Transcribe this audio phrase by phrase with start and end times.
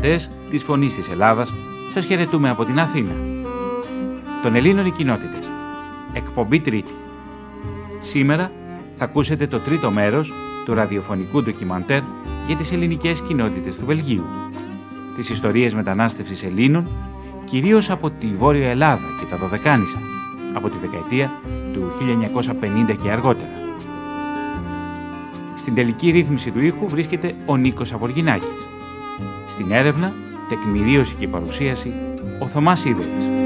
[0.00, 1.54] φίλοι ακροατές της Φωνής της Ελλάδας,
[1.88, 3.12] σας χαιρετούμε από την Αθήνα.
[4.42, 5.50] Των Ελλήνων οι κοινότητες.
[6.12, 6.92] Εκπομπή Τρίτη.
[8.00, 8.52] Σήμερα
[8.94, 10.32] θα ακούσετε το τρίτο μέρος
[10.64, 12.00] του ραδιοφωνικού ντοκιμαντέρ
[12.46, 14.24] για τις ελληνικές κοινότητες του Βελγίου.
[15.14, 16.88] Τις ιστορίες μετανάστευσης Ελλήνων,
[17.44, 19.98] κυρίως από τη Βόρεια Ελλάδα και τα Δωδεκάνησα,
[20.54, 21.30] από τη δεκαετία
[21.72, 23.50] του 1950 και αργότερα.
[25.54, 28.69] Στην τελική ρύθμιση του ήχου βρίσκεται ο Νίκος Αβοργινάκης.
[29.60, 30.12] Στην έρευνα,
[30.48, 31.92] τεκμηρίωση και παρουσίαση,
[32.38, 33.39] ο Θωμάς Ίδωλης.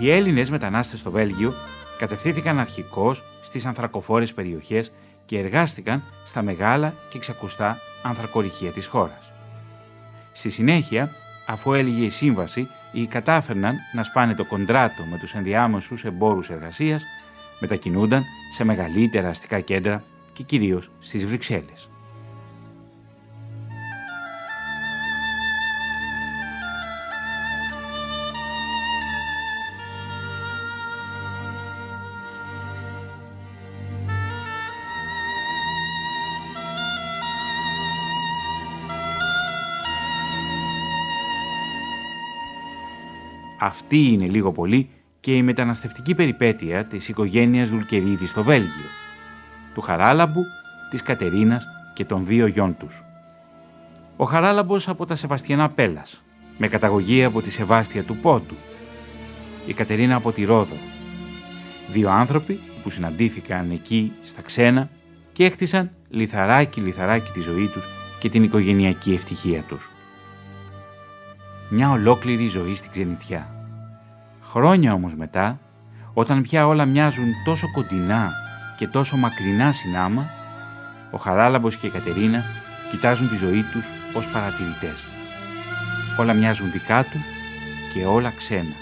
[0.00, 1.54] Οι Έλληνες μετανάστες στο Βέλγιο
[1.98, 4.92] κατευθύνθηκαν αρχικώς στις ανθρακοφόρες περιοχές
[5.24, 9.32] και εργάστηκαν στα μεγάλα και ξακουστά ανθρακορυχεία της χώρας.
[10.32, 11.10] Στη συνέχεια,
[11.46, 17.04] αφού έλυγε η σύμβαση, οι κατάφερναν να σπάνε το κοντράτο με τους ενδιάμεσους εμπόρους εργασίας,
[17.60, 21.88] μετακινούνταν σε μεγαλύτερα αστικά κέντρα και κυρίως στις Βρυξέλλες.
[43.80, 44.90] Αυτή είναι λίγο πολύ
[45.20, 48.88] και η μεταναστευτική περιπέτεια της οικογένειας Δουλκερίδη στο Βέλγιο,
[49.74, 50.42] του Χαράλαμπου,
[50.90, 53.04] της Κατερίνας και των δύο γιών τους.
[54.16, 56.22] Ο Χαράλαμπος από τα Σεβαστιανά Πέλας,
[56.56, 58.56] με καταγωγή από τη Σεβάστια του Πότου.
[59.66, 60.76] Η Κατερίνα από τη Ρόδο.
[61.90, 64.88] Δύο άνθρωποι που συναντήθηκαν εκεί στα ξένα
[65.32, 67.84] και έχτισαν λιθαράκι λιθαράκι τη ζωή τους
[68.18, 69.90] και την οικογενειακή ευτυχία τους
[71.70, 73.57] μια ολόκληρη ζωή στην ξενιτιά.
[74.50, 75.60] Χρόνια όμως μετά,
[76.14, 78.32] όταν πια όλα μοιάζουν τόσο κοντινά
[78.76, 80.30] και τόσο μακρινά συνάμα,
[81.10, 82.44] ο Χαράλαμπος και η Κατερίνα
[82.90, 85.04] κοιτάζουν τη ζωή τους ως παρατηρητές.
[86.18, 87.18] Όλα μοιάζουν δικά του
[87.94, 88.74] και όλα ξένα.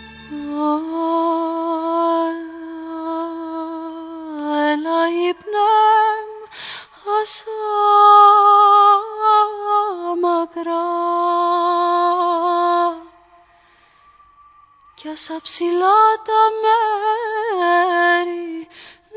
[15.15, 18.67] Σα ψηλά τα μέρη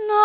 [0.08, 0.24] να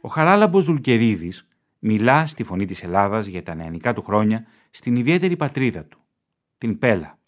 [0.00, 1.46] Ο Χαράλαμπος Δουλκερίδης
[1.78, 5.98] μιλά στη Φωνή της Ελλάδας για τα νεανικά του χρόνια στην ιδιαίτερη πατρίδα του,
[6.58, 7.19] την Πέλα.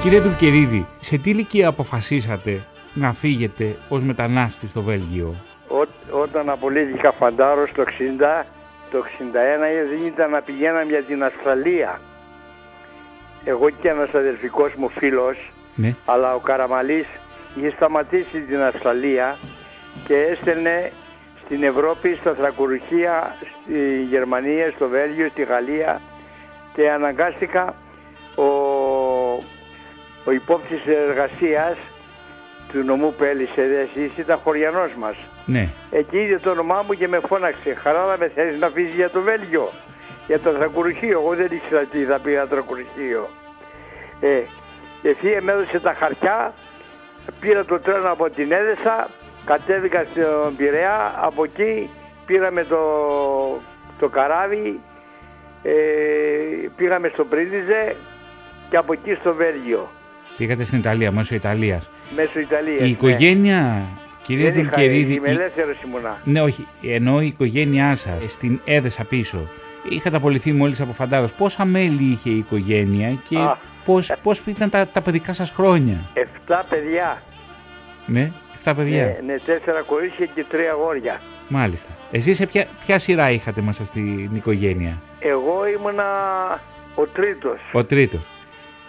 [0.00, 5.34] Κύριε Δουλκερίδη, σε τι ηλικία αποφασίσατε να φύγετε ως μετανάστη στο Βέλγιο;
[6.10, 7.84] όταν απολύθηκα φαντάρος το
[8.42, 8.44] 60,
[8.90, 9.02] το 61
[9.90, 12.00] δεν ήταν να πηγαίναμε για την Αυστραλία.
[13.44, 15.94] Εγώ και ένας αδερφικός μου φίλος, ναι.
[16.04, 17.06] αλλά ο Καραμαλής
[17.56, 19.36] είχε σταματήσει την Αυστραλία
[20.06, 20.92] και έστελνε
[21.44, 26.00] στην Ευρώπη, στα θρακουρυχεία, στη Γερμανία, στο Βέλγιο, στη Γαλλία
[26.74, 27.74] και αναγκάστηκα
[28.34, 28.48] ο
[30.24, 31.76] ο υπόψης εργασίας
[32.72, 35.16] του νομού που έλυσε εσείς ήταν χωριανός μας.
[35.46, 35.68] Ναι.
[35.90, 37.74] Εκεί είδε το όνομά μου και με φώναξε.
[37.74, 39.70] Χαράλα με θέλεις να φύγεις για το Βέλγιο.
[40.26, 41.20] Για το θρακουρυχείο.
[41.20, 43.28] Εγώ δεν ήξερα τι θα πει ένα θρακουρυχείο.
[44.20, 44.40] Ε,
[45.02, 46.52] ευθεία με έδωσε τα χαρτιά.
[47.40, 49.08] Πήρα το τρένο από την Έδεσα.
[49.44, 51.14] Κατέβηκα στον Πειραιά.
[51.20, 51.90] Από εκεί
[52.26, 52.80] πήραμε το,
[53.98, 54.80] το καράβι.
[55.62, 55.72] Ε,
[56.76, 57.96] πήγαμε στο Πρίνιζε
[58.70, 59.88] και από εκεί στο Βέλγιο.
[60.40, 61.90] Πήγατε στην Ιταλία, μέσω Ιταλίας.
[62.16, 62.80] Μέσω Ιταλίας.
[62.80, 62.88] Η ναι.
[62.88, 63.82] οικογένεια,
[64.22, 65.12] κυρία Δουλκερίδη.
[65.12, 66.18] Είμαι ελεύθερο ήμουνα.
[66.24, 66.66] Ναι, όχι.
[66.82, 69.48] Ενώ η οικογένειά σας στην έδεσα πίσω.
[69.88, 71.32] Είχατε απολυθεί μόλις από φαντάρος.
[71.32, 73.36] Πόσα μέλη είχε η οικογένεια και
[73.84, 77.22] πώς πώς ήταν τα, τα παιδικά σας χρόνια; Εφτά παιδιά.
[78.06, 78.30] Ναι,
[78.64, 79.04] 7 παιδιά.
[79.04, 81.20] Ναι, ναι, τέσσερα κορίτσια και τρία αγόρια.
[81.48, 81.90] Μάλιστα.
[82.10, 86.04] Εσείς σε ποια, ποια σειρά είχατε μέσα στην οικογένεια; Εγώ ήμουνα
[86.94, 88.20] ο τρίτος Ο τρίτος.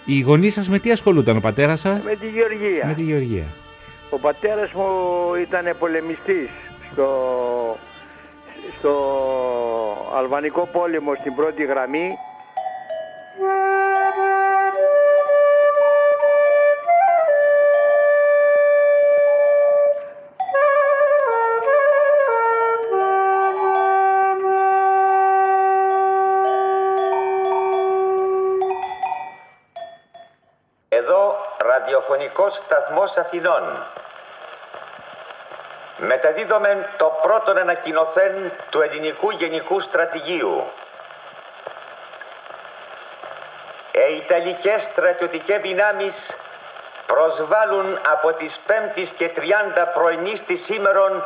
[0.05, 2.85] Οι γονείς σας με τι ασχολούνταν ο πατέρας σας; με τη Γεωργία.
[2.85, 3.45] Με τη Γεωργία.
[4.09, 4.87] Ο πατέρας μου
[5.41, 6.49] ήταν πολεμιστής
[6.91, 7.07] στο,
[8.77, 8.93] στο
[10.15, 12.09] Αλβανικό πόλεμο στην πρώτη γραμμή.
[32.41, 33.85] Ραδιοφωνικός σταθμός Αθηνών.
[35.97, 40.63] Μεταδίδομεν το πρώτον ανακοινωθέν του ελληνικού γενικού στρατηγίου.
[43.91, 46.33] Οι Ιταλικές στρατιωτικές δυνάμεις
[47.05, 51.23] προσβάλλουν από τις 5ης και 30 πρωινής της σήμερον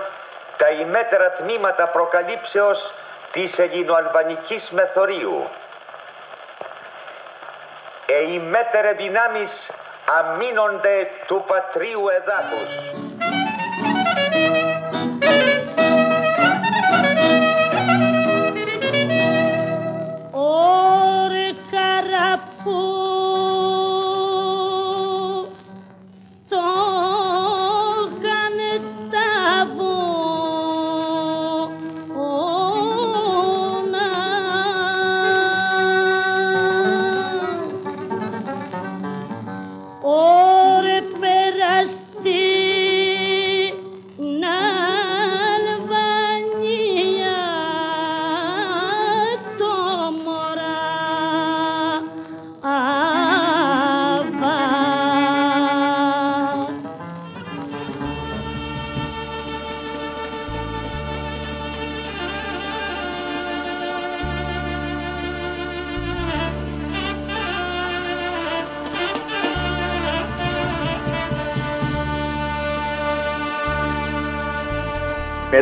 [0.57, 2.93] τα ημέτερα τμήματα προκαλύψεως
[3.31, 5.47] της ελληνοαλβανικής μεθορίου.
[8.07, 9.71] Οι μέτερε δυνάμεις
[10.05, 13.04] αμήνονται του πατρίου εδάφους.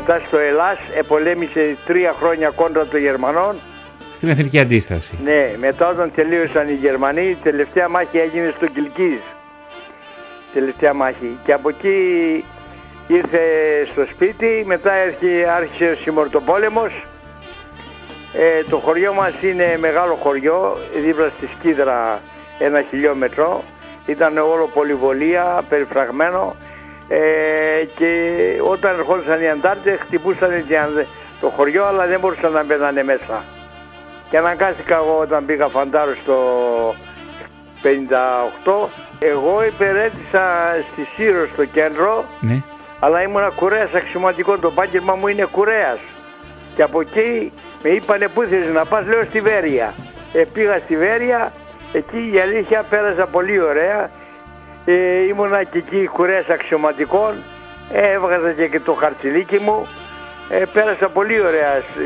[0.05, 3.55] Μετά στο Ελλάς επολέμησε τρία χρόνια κόντρα των Γερμανών.
[4.13, 5.19] Στην εθνική αντίσταση.
[5.23, 9.19] Ναι, μετά όταν τελείωσαν οι Γερμανοί, η τελευταία μάχη έγινε στο Κιλκίζ.
[10.53, 11.37] Τελευταία μάχη.
[11.45, 11.97] Και από εκεί
[13.07, 13.39] ήρθε
[13.91, 17.05] στο σπίτι, μετά έρχε, άρχισε ο συμμορτοπόλεμος.
[18.33, 22.19] Ε, το χωριό μας είναι μεγάλο χωριό, δίπλα στη Σκίδρα
[22.59, 23.63] ένα χιλιόμετρο.
[24.05, 26.55] Ήταν όλο πολυβολία, περιφραγμένο.
[27.15, 28.11] Ε, και
[28.71, 31.07] όταν ερχόντουσαν οι Αντάρτες χτυπούσαν την Ανδε-
[31.41, 33.43] το χωριό αλλά δεν μπορούσαν να μπαίνανε μέσα.
[34.29, 36.37] Και αναγκάστηκα εγώ όταν πήγα φαντάρο στο
[37.81, 38.89] 58.
[39.19, 40.43] Εγώ υπηρέτησα
[40.91, 42.61] στη Σύρο στο κέντρο, Ναι.
[42.99, 44.57] αλλά ήμουνα κουρέας αξιωματικό.
[44.59, 45.99] Το επάγγελμα μου είναι κουρέας.
[46.75, 47.51] Και από εκεί
[47.83, 49.93] με είπανε πού θες να πας, λέω στη Βέρεια.
[50.33, 51.51] Ε, πήγα στη Βέρεια,
[51.93, 54.09] εκεί η αλήθεια πέρασα πολύ ωραία.
[54.85, 57.33] Ε, ήμουνα και εκεί κουρέας αξιωματικών,
[57.93, 59.87] ε, έβγαζα και, και το χαρτσιλίκι μου.
[60.49, 62.03] Ε, πέρασα πολύ ωραία στη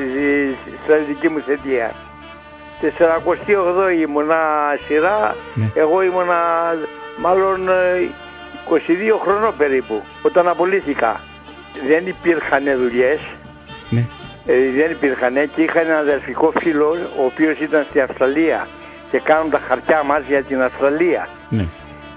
[0.83, 1.91] στρατιωτική μου θετία.
[2.81, 4.37] 48η ήμουνα
[4.87, 5.71] σειρά, Ναι.
[5.75, 6.75] εγώ ήμουνα
[7.17, 8.09] μάλλον ε,
[8.69, 11.19] 22 χρονών περίπου, όταν απολύθηκα.
[11.87, 13.19] Δεν υπήρχαν δουλειές,
[13.89, 14.05] Ναι.
[14.45, 18.67] ε, δεν υπήρχαν και είχα έναν αδερφικό φίλο ο οποίος ήταν στη Αυστραλία
[19.11, 21.27] και κάνουν τα χαρτιά μας για την Αυστραλία.
[21.49, 21.65] Ναι.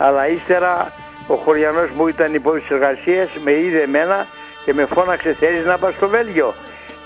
[0.03, 0.93] Αλλά ύστερα
[1.27, 4.27] ο χωριανός μου ήταν υπόψη εργασίας, με είδε εμένα
[4.65, 6.55] και με φώναξε θέλεις να πας στο Βέλγιο;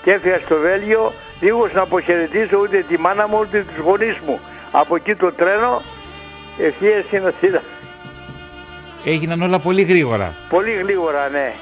[0.03, 4.39] Και έφυγα στο Βέλγιο λίγος να αποχαιρετήσω ούτε τη μάνα μου ούτε τους γονείς μου.
[4.71, 5.81] Από εκεί το τρένο
[6.59, 7.61] ευθείας στην Αθήνα.
[9.05, 10.33] Έγιναν όλα πολύ γρήγορα.
[10.49, 11.53] Πολύ γλίγορα, ναι.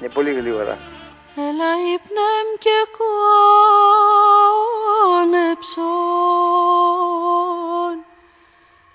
[0.00, 0.76] Ναι, πολύ γλίγορα.
[1.36, 2.86] Έλα ύπνεμ και
[5.18, 5.96] κόνεψον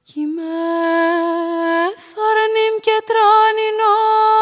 [0.04, 0.58] Κι με
[2.10, 4.34] θαρνίμ και τράνινον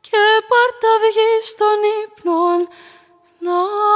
[0.00, 2.60] και πάρτα βγεις στον ύπνον
[3.38, 3.87] νάνι.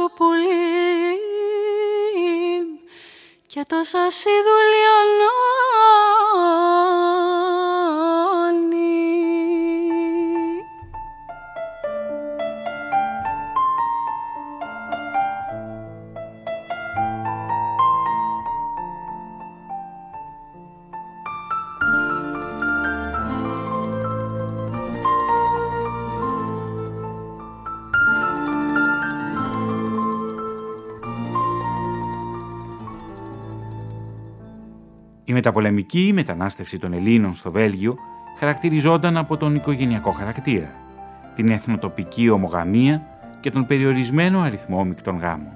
[0.00, 1.18] Πατέρας ο πολύ.
[3.46, 4.24] Και το σας
[35.30, 37.96] Η μεταπολεμική μετανάστευση των Ελλήνων στο Βέλγιο
[38.38, 40.74] χαρακτηριζόταν από τον οικογενειακό χαρακτήρα,
[41.34, 43.06] την εθνοτοπική ομογαμία
[43.40, 45.52] και τον περιορισμένο αριθμό μεικτών γάμων.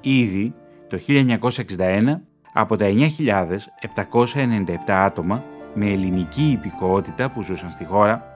[0.00, 0.54] Ήδη
[0.88, 2.20] το 1961
[2.52, 8.34] από τα 9.797 άτομα με ελληνική υπηκότητα που ζούσαν στη χώρα,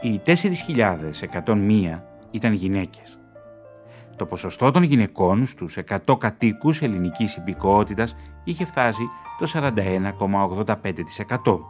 [0.00, 3.18] οι 4.101 ήταν γυναίκες.
[4.16, 11.60] Το ποσοστό των γυναικών στους 100 κατοίκους ελληνικής υπηκότητας είχε φτάσει το 41,85%.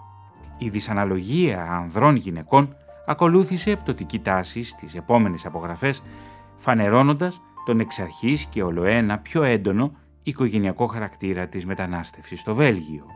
[0.59, 2.77] Η δυσαναλογία ανδρών γυναικών
[3.07, 6.03] ακολούθησε πτωτική τάση στις επόμενες απογραφές,
[6.57, 13.07] φανερώνοντας τον εξ αρχής και ολοένα πιο έντονο οικογενειακό χαρακτήρα της μετανάστευσης στο Βέλγιο.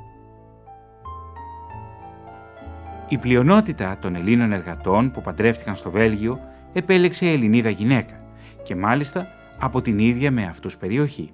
[3.08, 6.40] Η πλειονότητα των Ελλήνων εργατών που παντρεύτηκαν στο Βέλγιο
[6.72, 8.14] επέλεξε Ελληνίδα γυναίκα
[8.62, 9.26] και μάλιστα
[9.58, 11.32] από την ίδια με αυτούς περιοχή.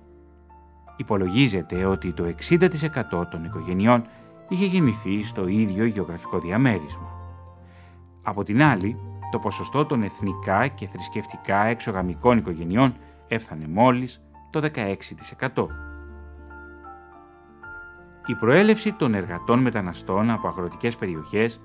[0.96, 4.06] Υπολογίζεται ότι το 60% των οικογενειών
[4.48, 7.08] είχε γεννηθεί στο ίδιο γεωγραφικό διαμέρισμα.
[8.22, 8.96] Από την άλλη,
[9.30, 12.96] το ποσοστό των εθνικά και θρησκευτικά εξωγαμικών οικογενειών
[13.28, 15.66] έφτανε μόλις το 16%.
[18.26, 21.60] Η προέλευση των εργατών μεταναστών από αγροτικές περιοχές,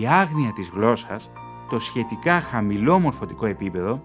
[0.00, 1.30] η άγνοια της γλώσσας,
[1.70, 4.02] το σχετικά χαμηλό μορφωτικό επίπεδο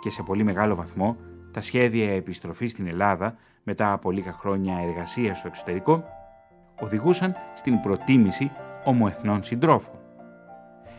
[0.00, 1.16] και σε πολύ μεγάλο βαθμό
[1.52, 3.36] τα σχέδια επιστροφής στην Ελλάδα
[3.68, 6.04] μετά από λίγα χρόνια εργασίας στο εξωτερικό,
[6.80, 8.50] οδηγούσαν στην προτίμηση
[8.84, 9.98] ομοεθνών συντρόφων.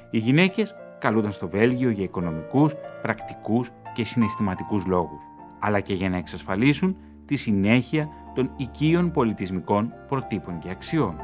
[0.09, 5.23] Οι γυναίκες καλούνταν στο Βέλγιο για οικονομικούς, πρακτικούς και συναισθηματικούς λόγους,
[5.59, 11.15] αλλά και για να εξασφαλίσουν τη συνέχεια των οικείων πολιτισμικών προτύπων και αξιών.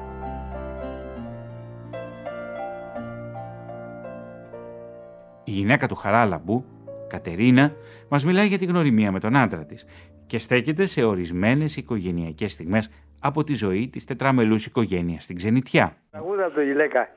[5.44, 6.66] Η γυναίκα του Χαράλαμπου,
[7.08, 7.74] Κατερίνα,
[8.10, 9.86] μας μιλάει για την γνωριμία με τον άντρα της
[10.28, 12.90] και στέκεται σε ορισμένες οικογενειακές στιγμές
[13.20, 15.96] από τη ζωή της τετραμελούς οικογένειας στην Ξενιτιά.
[16.12, 17.10] Τραγούδα το γυναίκα.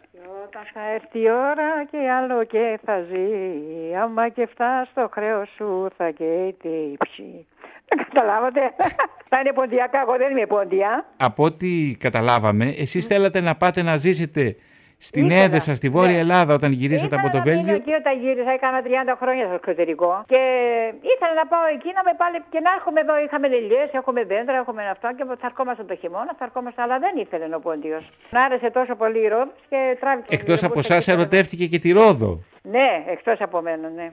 [0.47, 5.49] Όταν θα έρθει η ώρα και άλλο και θα ζει, άμα και φτάσει στο χρέος
[5.57, 7.47] σου θα καίτε η ψή.
[7.89, 8.61] Δεν καταλάβατε.
[9.31, 11.07] Θα είναι ποντιακά, εγώ δεν είμαι ποντιά.
[11.17, 14.57] Από ό,τι καταλάβαμε, εσείς θέλατε να πάτε να ζήσετε
[14.99, 15.43] στην Ήθελα.
[15.43, 16.21] Έδεσα, στη Βόρεια Ναι.
[16.25, 17.75] Ελλάδα, όταν γυρίσατε Ήθελα από το να μείνω Βέλγιο.
[17.81, 20.11] εκεί όταν γύρισα, έκανα 30 χρόνια στο εξωτερικό.
[20.33, 20.41] Και
[21.15, 23.15] ήθελα να πάω εκεί να με πάλι και να έρχομαι εδώ.
[23.25, 26.83] Είχαμε λελιέ, έχουμε δέντρα, έχουμε αυτά και θα ερχόμαστε το χειμώνα, θα ερχόμαστε.
[26.85, 27.99] Αλλά δεν ήθελε ο Πόντιο.
[28.35, 30.35] Μ' άρεσε τόσο πολύ η Ρόδος και τράβηξε.
[30.39, 31.21] Εκτός από Μπορούσα εσάς και τώρα.
[31.23, 32.31] ερωτεύτηκε και τη Ρόδο.
[32.75, 34.07] Ναι, εκτός από μένα, ναι.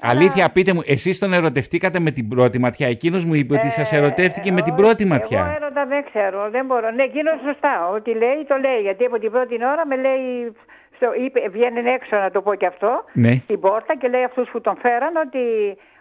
[0.00, 2.88] Αλήθεια, πείτε μου, εσείς τον ερωτευτήκατε με την πρώτη ματιά.
[2.88, 5.56] Εκείνος μου είπε ότι σας ερωτεύτηκε με την όχι, πρώτη Εγώ ματιά.
[5.60, 6.90] έρωτα δεν ξέρω, δεν μπορώ.
[6.90, 7.88] Ναι, εκείνος σωστά.
[7.88, 8.80] Ό,τι λέει, το λέει.
[8.80, 10.52] Γιατί από την πρώτη ώρα με λέει.
[10.96, 13.04] Στο, είπε, βγαίνει έξω να το πω και αυτό.
[13.12, 13.34] Ναι.
[13.34, 15.38] Στην πόρτα και λέει αυτούς που τον φέραν ότι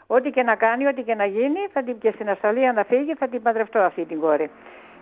[0.08, 3.14] ό,τι και να κάνει, ό,τι και να γίνει, θα την, και στην Αυστραλία να φύγει,
[3.20, 4.50] θα την παντρευτώ αυτή την κόρη.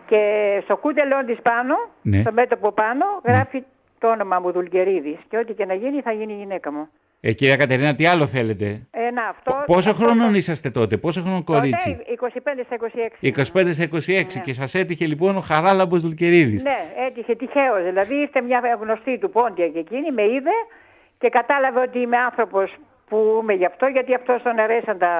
[0.06, 0.22] Και
[0.64, 2.20] στο κούτελό της πάνω, Ναι.
[2.22, 3.64] στο μέτωπο πάνω, γράφει
[4.00, 5.20] το όνομα μου Δουλγκερίδη.
[5.30, 6.90] Και ό,τι και να γίνει, θα γίνει η γυναίκα μου.
[7.26, 10.98] Ε, κυρία Κατερίνα, τι άλλο θέλετε; Ε, να, αυτό, Πόσο αυτό χρονών το- είσαστε τότε,
[10.98, 13.18] πόσο χρονών Τότε, κορίτσι; 25 στα 26.
[13.22, 16.64] 25 στα 26 και σας έτυχε λοιπόν ο Χαράλαμπος Δουλκερίδης.
[16.64, 16.78] Ναι,
[17.08, 17.84] έτυχε τυχαίως.
[17.84, 20.56] Δηλαδή ήρθε μια γνωστή του πόντια και εκείνη, με είδε
[21.20, 22.76] και κατάλαβε ότι είμαι άνθρωπος
[23.10, 25.12] που είμαι γι' αυτό, γιατί αυτός τον αρέσαν τα.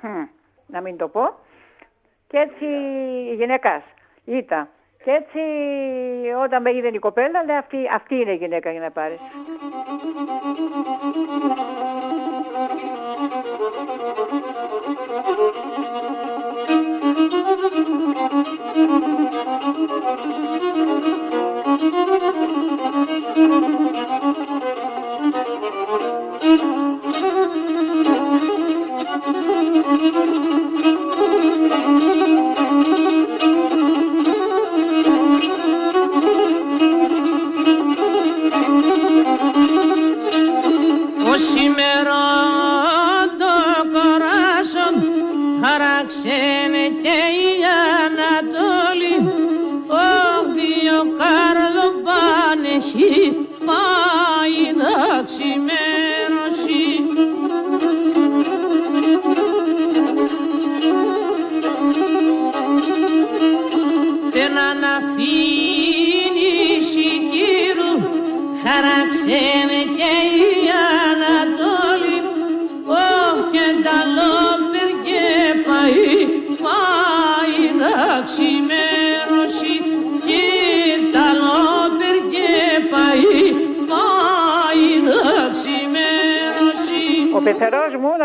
[0.00, 0.22] Χμ,
[0.66, 1.22] να μην το πω.
[2.26, 2.64] Και έτσι
[3.32, 3.82] η γυναίκας
[4.24, 4.68] ήταν.
[5.04, 5.38] Και έτσι
[6.44, 9.18] όταν με είδε η κοπέλα, λέει αυτή, αυτή είναι η γυναίκα για να πάρεις.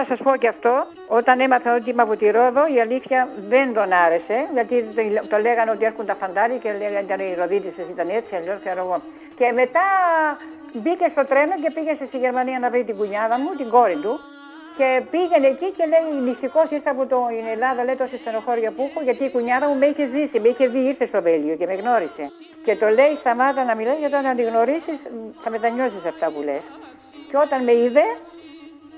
[0.08, 0.74] Να σας πω και αυτό,
[1.08, 3.20] όταν έμαθα ότι είμαι από τη Ρόδο, η αλήθεια
[3.54, 4.76] δεν τον άρεσε, γιατί
[5.32, 8.80] το λέγανε ότι έρχονται τα φαντάρια και λέγανε ήταν οι Ροδίτησε, ήταν έτσι, αλλιώς ξέρω
[8.86, 8.98] εγώ.
[9.40, 9.86] Και μετά
[10.82, 14.14] μπήκε στο τρένο και πήγε στη Γερμανία να βρει την κουνιάδα μου, την κόρη του.
[14.78, 19.00] Και πήγαινε εκεί και λέει: Νηστικό ήρθα από την Ελλάδα, λέει τόση στενοχώρια που έχω,
[19.08, 21.76] γιατί η κουνιάδα μου με είχε ζήσει, με είχε δει, ήρθε στο Βέλγιο και με
[21.82, 22.26] γνώρισε.
[22.66, 24.98] Και το λέει: Σταμάτα να μιλάει, γιατί όταν την γνωρίσεις
[25.44, 26.64] θα μετανιώσεις αυτά που λες.
[27.30, 28.06] Και όταν με είδε,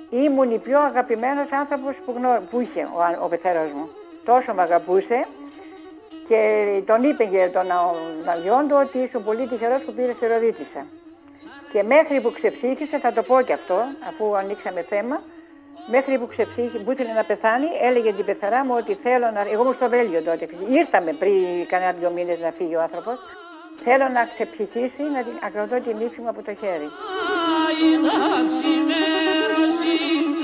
[0.09, 2.41] ήμουν η πιο αγαπημένος άνθρωπος που, γνω...
[2.49, 3.89] που είχε ο, ο πεθερός μου.
[4.25, 5.25] Τόσο με αγαπούσε
[6.27, 6.41] και
[6.85, 7.65] τον είπε για τον
[8.25, 10.85] αδειόν του ότι είσαι πολύ τυχερός που πήρε στη Ροδίτησα.
[11.71, 13.77] Και μέχρι που ξεψύχησε, θα το πω και αυτό,
[14.09, 15.21] αφού ανοίξαμε θέμα,
[15.87, 19.41] μέχρι που ξεψύχησε, που ήθελε να πεθάνει, έλεγε την πεθαρά μου ότι θέλω να.
[19.51, 20.47] Εγώ ήμουν στο Βέλγιο τότε.
[20.69, 23.17] Ήρθαμε πριν κανένα δύο μήνες να φύγει ο άνθρωπος.
[23.83, 26.89] Θέλω να ξεψυχήσει, να την ακροτώ την ύφη μου από το χέρι.
[29.57, 30.36] Χαράλαμπος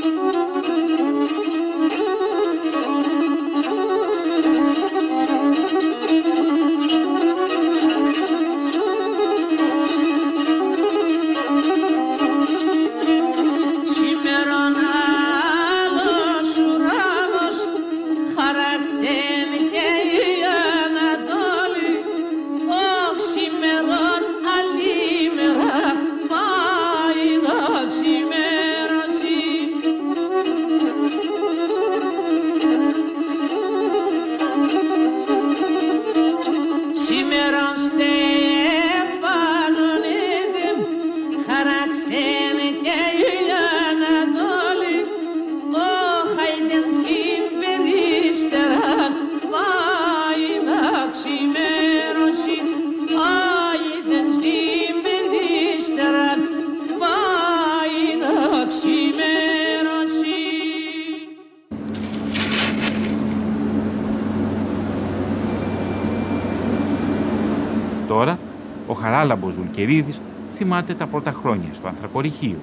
[69.56, 70.22] Δουλκερίδης
[70.54, 72.58] θυμάται τα πρώτα χρόνια στο ανθρακοριχείο,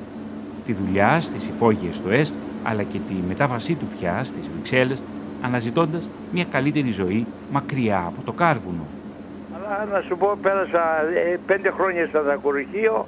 [0.64, 5.02] τη δουλειά στις υπόγειες στοές, αλλά και τη μετάβασή του πια στις Βρυξέλλες,
[5.42, 8.86] αναζητώντας μια καλύτερη ζωή μακριά από το κάρβουνο.
[9.54, 10.82] Αλλά να σου πω, πέρασα
[11.14, 13.06] ε, πέντε χρόνια στο ανθρακοριχείο,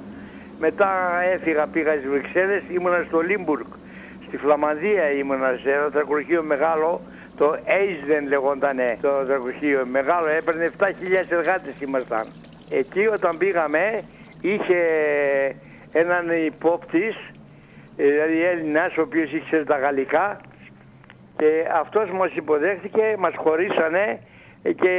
[0.59, 0.89] μετά
[1.33, 3.65] έφυγα, πήγα στις Βρυξέλλες, ήμουνα στο Λίμπουργκ,
[4.27, 7.01] στη Φλαμανδία ήμουνα σε ένα ανθρακοριχείο μεγάλο,
[7.37, 10.85] το Eisden λεγόντανε το ανθρακοριχείο, μεγάλο, έπαιρνε 7.000
[11.29, 12.25] εργάτες ήμασταν.
[12.69, 14.01] Εκεί όταν πήγαμε
[14.41, 14.77] είχε
[15.91, 17.15] έναν υπόπτης,
[17.95, 20.41] δηλαδή Έλληνας, ο οποίος ήξερε τα γαλλικά
[21.37, 24.19] και αυτός μας υποδέχτηκε, μας χωρίσανε
[24.61, 24.93] και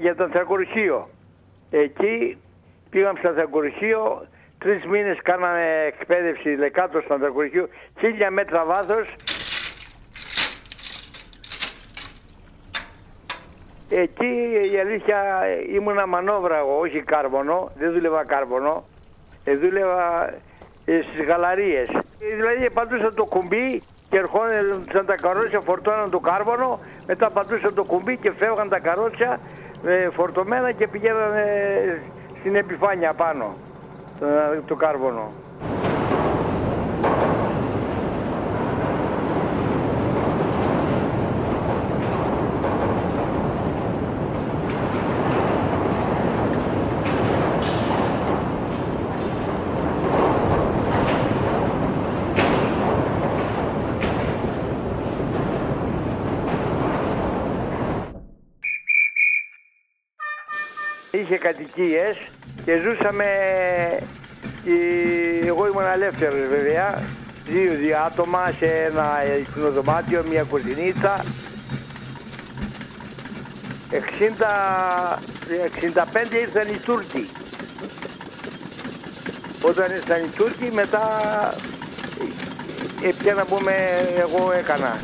[0.00, 1.08] για το ανθρακοριχείο.
[1.70, 2.38] Εκεί
[2.90, 4.26] πήγαμε στο ανθρακοριχείο,
[4.58, 9.06] τρεις μήνες κάναμε εκπαίδευση λεκάτω στο ανθρακοριχείο, χίλια μέτρα βάθος
[13.94, 14.32] Εκεί
[14.72, 15.18] η αλήθεια
[15.74, 18.84] ήμουνα μανόβρα εγώ, όχι κάρβονο, δεν δούλευα κάρβονο,
[19.44, 20.28] ε, δούλευα
[20.84, 21.88] ε, στις γαλαρίες.
[21.88, 27.84] Ε, δηλαδή πατούσα το κουμπί και ερχόντουσαν τα καρότσια, φορτώναν το κάρβονο, μετά πατούσα το
[27.84, 29.40] κουμπί και φεύγαν τα καρότσια
[29.86, 31.32] ε, φορτωμένα και πηγαίναν
[32.40, 33.56] στην επιφάνεια πάνω
[34.18, 34.26] το,
[34.66, 35.32] το κάρβονο.
[61.32, 62.18] Είχε κατοικίες
[62.64, 63.26] και ζούσαμε,
[65.46, 67.02] εγώ ήμουν ελεύθερος βέβαια,
[67.46, 69.08] δύο, δύο άτομα σε ένα
[69.70, 71.24] δωμάτιο, μια κουζινίτσα.
[73.90, 73.96] 60,
[75.80, 77.28] 65 ήρθαν οι Τούρκοι.
[79.62, 81.08] Όταν ήρθαν οι Τούρκοι μετά
[83.24, 83.72] ε, να πούμε
[84.18, 84.98] εγώ έκανα.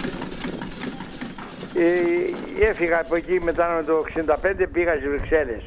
[1.75, 5.63] Ε, έφυγα από εκεί μετά με το 65 πήγα στις Βρυξέλλες.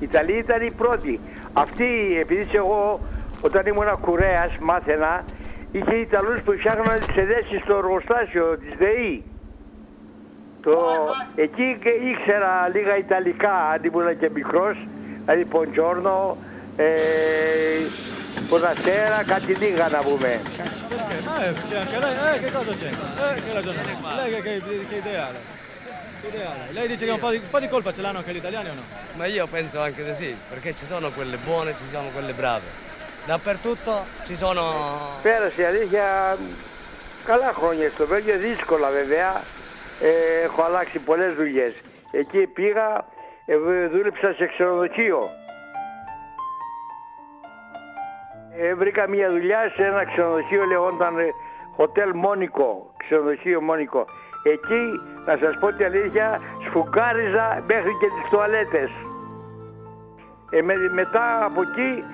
[0.00, 1.20] Η Ιταλία ήταν η πρώτη.
[1.52, 3.00] Αυτή, επειδή εγώ
[3.40, 5.24] όταν ήμουν κουρέας μάθαινα,
[5.72, 9.24] είχε Ιταλούς που φτιάχναν τις εδέσεις στο εργοστάσιο της ΔΕΗ.
[10.62, 10.78] Το...
[11.34, 11.78] Εκεί
[12.12, 14.76] ήξερα λίγα Ιταλικά, αν ήμουν και μικρός,
[15.24, 16.36] δηλαδή Ποντζόρνο,
[16.76, 16.92] ε,
[18.48, 20.40] Ποναστέρα, κάτι λίγα να πούμε.
[25.12, 25.59] Eh,
[26.20, 26.28] che cosa c'è?
[26.28, 26.28] Eh, che ragione?
[26.28, 26.54] Lei che, che, che idea ha?
[26.54, 26.72] Ideale.
[26.72, 28.68] Lei dice che un po, di, un po' di colpa ce l'hanno anche gli italiani
[28.68, 28.82] o no?
[29.16, 32.32] Ma io penso anche di sì, perché ci sono quelle buone e ci sono quelle
[32.32, 32.64] brave.
[33.26, 34.62] Dappertutto ci sono...
[35.22, 36.36] Πέρασε η αλήθεια
[37.24, 39.42] καλά χρόνια στο Βέλγιο, δύσκολα βέβαια.
[40.00, 41.72] Ε, έχω αλλάξει πολλές δουλειές.
[42.10, 43.04] Εκεί πήγα,
[43.46, 43.56] ε,
[43.88, 45.30] δούλεψα σε ξενοδοχείο.
[48.58, 51.28] Ε, βρήκα μια δουλειά σε ένα ξενοδοχείο λεγόταν ε,
[51.76, 54.06] Hotel Μόνικο, ξενοδοχείο Μόνικο.
[54.42, 58.90] Εκεί, να σας πω την αλήθεια, σφουγγάριζα μέχρι και τις τουαλέτες.
[60.50, 62.04] Ε, με, μετά από εκεί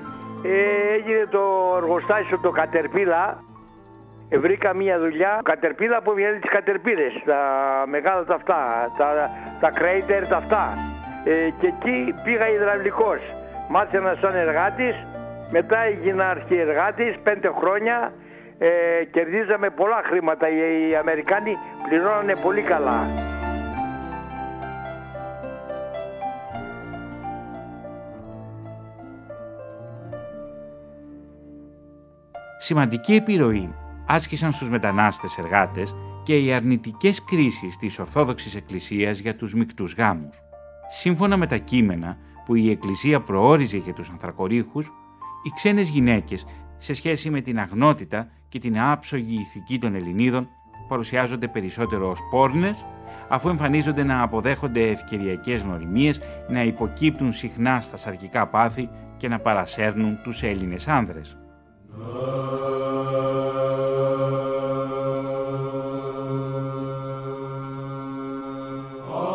[0.43, 3.45] ε, έγινε το εργοστάσιο το Κατερπίλα.
[4.29, 7.41] Ε, βρήκα μια δουλειά, Κατερπίλα που βγαίνει τις Κατερπίλες, τα
[7.87, 10.75] μεγάλα τα αυτά, τα, τα κρέιτερ τα αυτά.
[11.25, 13.21] Ε, και εκεί πήγα υδραυλικός.
[13.69, 15.07] Μάθαινα σαν εργάτης,
[15.51, 18.13] μετά έγινα αρχιεργάτης, πέντε χρόνια.
[18.59, 20.49] Ε, κερδίζαμε πολλά χρήματα.
[20.49, 21.57] Οι, οι Αμερικάνοι
[21.89, 23.07] πληρώνανε πολύ καλά.
[32.59, 33.75] Σημαντική επιρροή
[34.07, 40.41] άσκησαν στους μετανάστες εργάτες και οι αρνητικές κρίσεις της Ορθόδοξης Εκκλησίας για τους μικτούς γάμους.
[40.89, 44.87] Σύμφωνα με τα κείμενα που η Εκκλησία προόριζε για τους ανθρακορίχους,
[45.43, 46.47] οι ξένες γυναίκες
[46.79, 50.49] σε σχέση με την αγνότητα και την άψογη ηθική των Ελληνίδων
[50.89, 52.85] παρουσιάζονται περισσότερο ως πόρνες,
[53.29, 60.19] αφού εμφανίζονται να αποδέχονται ευκαιριακές γνωριμίες, να υποκύπτουν συχνά στα σαρκικά πάθη και να παρασέρνουν
[60.23, 61.37] τους Έλληνες άνδρες.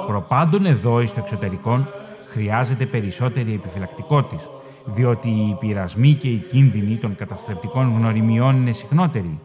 [0.08, 1.88] Προπάντων εδώ στο εξωτερικό
[2.30, 4.49] χρειάζεται περισσότερη επιφυλακτικότης,
[4.86, 9.39] διότι οι πειρασμοί και οι κίνδυνοι των καταστρεπτικών γνωριμιών είναι συχνότεροι.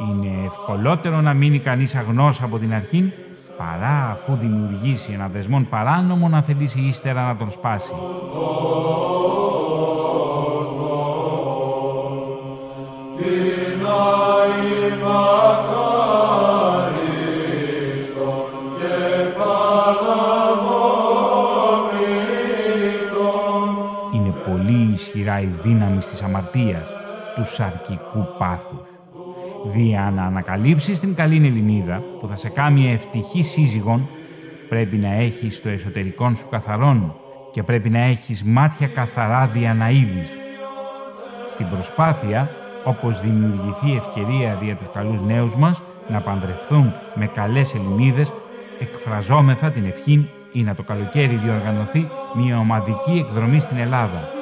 [0.00, 3.12] Είναι ευκολότερο να μείνει κανείς αγνός από την αρχή,
[3.56, 7.92] παρά αφού δημιουργήσει ένα δεσμόν παράνομο να θελήσει ύστερα να τον σπάσει.
[13.18, 13.86] Είναι
[25.36, 26.92] πολύ ισχυρά η δύναμη της αμαρτίας,
[27.34, 28.88] τους σαρκικού πάθους.
[29.64, 34.08] Δια να ανακαλύψεις την καλή Ελληνίδα που θα σε κάνει ευτυχή σύζυγον,
[34.68, 37.14] πρέπει να έχεις το εσωτερικό σου καθαρόν
[37.50, 40.30] και πρέπει να έχεις μάτια καθαρά δια να είδεις.
[41.48, 42.50] Στην προσπάθεια,
[42.84, 48.32] όπως δημιουργηθεί ευκαιρία δια τους καλούς νέους μας να παντρευθούν με καλές Ελληνίδες,
[48.80, 54.35] εκφραζόμεθα την ευχή ή να το καλοκαίρι διοργανωθεί μια ομαδική εκδρομή στην Ελλάδα.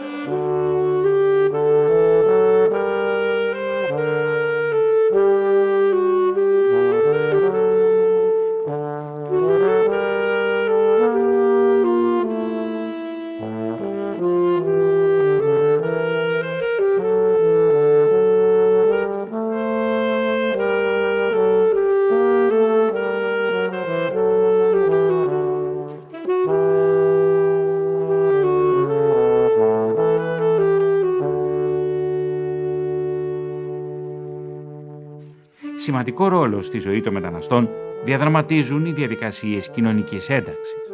[36.06, 37.68] Σημαντικό ρόλο στη ζωή των μεταναστών
[38.02, 40.90] διαδραματίζουν οι διαδικασίες κοινωνικής ένταξης.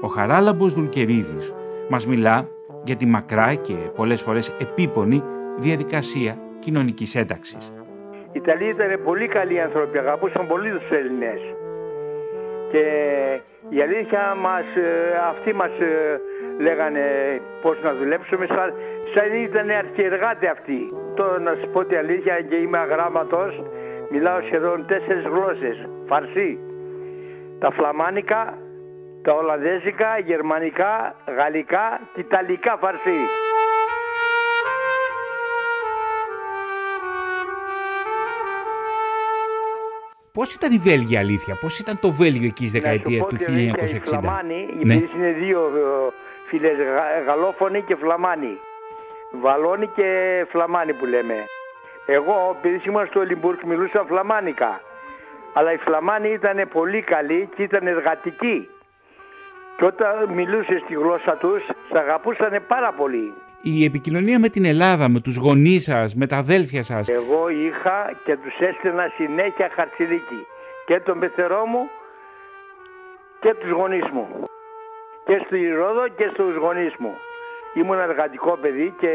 [0.00, 1.54] Ο Χαράλαμπος Δουλκερίδης
[1.88, 2.48] μας μιλά
[2.84, 5.22] για τη μακρά και πολλές φορές επίπονη
[5.58, 7.72] διαδικασία κοινωνικής ένταξης.
[8.32, 11.40] Οι Ιταλοί ήταν πολύ καλοί άνθρωποι, αγαπούσαν πολύ τους Έλληνες.
[12.70, 12.84] Και
[13.68, 16.20] η αλήθεια μας, ε, αυτοί μας ε,
[16.58, 17.04] λέγανε
[17.62, 18.72] πώς να δουλέψουμε, σαν,
[19.14, 20.92] σαν ήταν αρχιεργάτε αυτοί.
[21.14, 23.62] Τώρα να σας πω την αλήθεια και είμαι αγράμματος,
[24.10, 25.88] μιλάω σχεδόν τέσσερις γλώσσες.
[26.06, 26.58] Φαρσί,
[27.58, 28.58] τα φλαμάνικα,
[29.22, 33.20] τα ολλανδέζικα, γερμανικά, γαλλικά και ιταλικά φαρσί.
[40.32, 43.94] Πώς ήταν η Βέλγια, αλήθεια, πώς ήταν το Βέλγιο εκεί στη δεκαετία του 1960.
[43.94, 44.94] Οι Φλαμάνοι, Ναι.
[44.94, 46.12] επειδή είναι δύο ε,
[46.48, 48.58] φίλες, γα- γαλλόφωνοι και φλαμάνοι.
[49.42, 50.06] Βαλόνοι και
[50.50, 51.34] φλαμάνοι που λέμε.
[52.16, 54.80] Εγώ, επειδή ήμουν στο Ολυμπουργκ, μιλούσα φλαμάνικα.
[55.54, 58.68] Αλλά οι φλαμάνοι ήταν πολύ καλοί και ήταν εργατικοί.
[59.76, 63.32] Και όταν μιλούσε στη γλώσσα τους, σ' αγαπούσαν πάρα πολύ.
[63.62, 68.12] Η επικοινωνία με την Ελλάδα, με τους γονείς σας, με τα αδέλφια σας, Εγώ είχα
[68.24, 70.46] και τους έστελνα συνέχεια χαρτιδίκι.
[70.86, 71.90] Και τον πεθερό μου
[73.40, 74.26] και τους γονείς μου.
[75.24, 77.14] Και στη Ρόδο και στους γονείς μου.
[77.74, 79.12] Ήμουν εργατικό παιδί και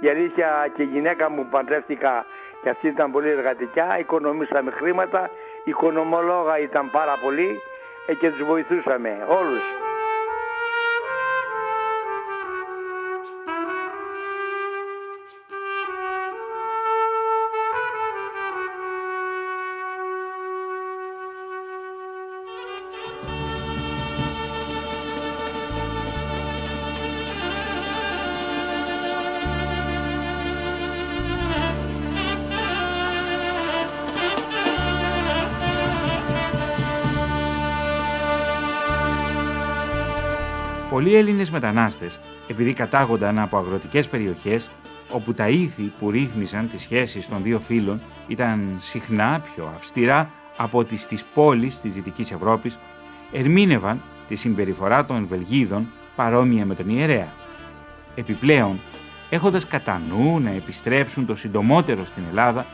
[0.00, 2.26] η αλήθεια και η γυναίκα μου που παντρεύτηκα
[2.62, 3.98] και αυτή ήταν πολύ εργατικά.
[3.98, 5.30] Οικονομήσαμε χρήματα,
[5.64, 7.60] οικονομολόγα ήταν πάρα πολύ
[8.06, 9.87] ε, και τους βοηθούσαμε όλους.
[41.18, 44.70] Πολλοί Έλληνες μετανάστες, επειδή κατάγονταν από αγροτικές περιοχές,
[45.10, 50.84] όπου τα ήθη που ρύθμισαν τις σχέσεις των δύο φίλων ήταν συχνά πιο αυστηρά από
[50.84, 52.78] τις της πόλεις της Δυτικής Ευρώπης,
[53.32, 57.28] ερμήνευαν τη συμπεριφορά των Βελγίδων παρόμοια με τον ιερέα.
[58.14, 58.80] Επιπλέον,
[59.30, 62.66] έχοντας κατά νου να επιστρέψουν το συντομότερο στην Ελλάδα,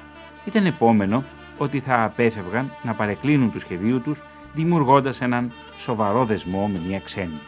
[0.45, 1.25] ήταν επόμενο
[1.59, 7.41] ότι θα απέφευγαν να παρεκκλίνουν του σχεδίου τους δημιουργώντας έναν σοβαρό δεσμό με μια ξένη.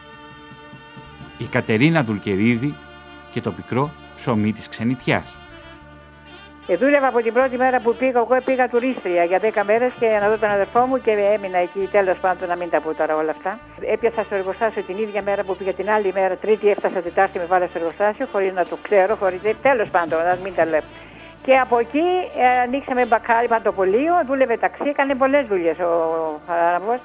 [1.37, 2.75] Η Κατερίνα Δουλκερίδη
[3.31, 5.37] και το πικρό ψωμί της ξενιτιάς.
[6.69, 10.07] Ε, δούλευα από την πρώτη μέρα που πήγα, εγώ πήγα τουρίστρια για 10 μέρες και
[10.21, 11.89] να δω τον αδερφό μου και έμεινα εκεί.
[11.91, 13.59] Τέλος πάντων, να μην τα πω τώρα όλα αυτά.
[13.93, 17.45] Έπιασα στο εργοστάσιο την ίδια μέρα που πήγα την άλλη μέρα, Τρίτη έφτασα Τετάρτη με
[17.45, 19.41] βάλα στο εργοστάσιο, χωρίς να το ξέρω, χωρίς.
[19.61, 20.81] Τέλος πάντων, να μην τα λέω.
[21.43, 22.07] Και από εκεί
[22.41, 25.91] ε, ανοίξαμε μπακάλι παντοπολείο, δούλευε ταξί, έκανε πολλές δουλειές ο
[26.47, 26.95] Χαράμπο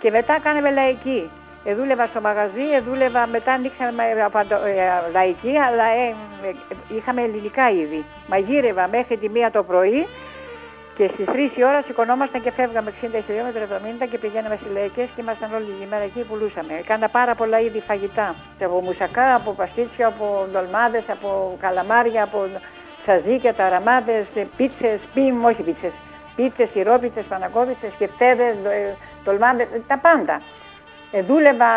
[0.00, 1.30] και μετά κάναμε λαϊκή.
[1.66, 6.14] Ε, δούλευα στο μαγαζί, ε, δούλευα, μετά ανοίξαμε ε, λαϊκή, αλλά ε,
[6.48, 8.04] ε, είχαμε ελληνικά ήδη.
[8.28, 10.06] Μαγείρευα μέχρι τη μία το πρωί
[10.96, 13.62] και στις 3 η ώρα σηκωνόμασταν και φεύγαμε 60 χιλιόμετρα,
[14.04, 16.72] 70 και πηγαίναμε στις λαϊκές και ήμασταν όλη τη μέρα εκεί πουλούσαμε.
[16.78, 18.34] Έκανα πάρα πολλά είδη φαγητά.
[18.64, 22.38] Από μουσακά, από παστίτσια, από ντολμάδες, από καλαμάρια, από
[23.04, 25.92] σαζίκια, ταραμάδες, πίτσες, πίμ, όχι πίτσες.
[26.36, 28.56] Πίτσες, σιρόπιτσε, πανακόβιτσε, σκεφτέδε,
[29.24, 30.40] ντολμάδες, τα πάντα.
[31.16, 31.72] Ε, δούλευα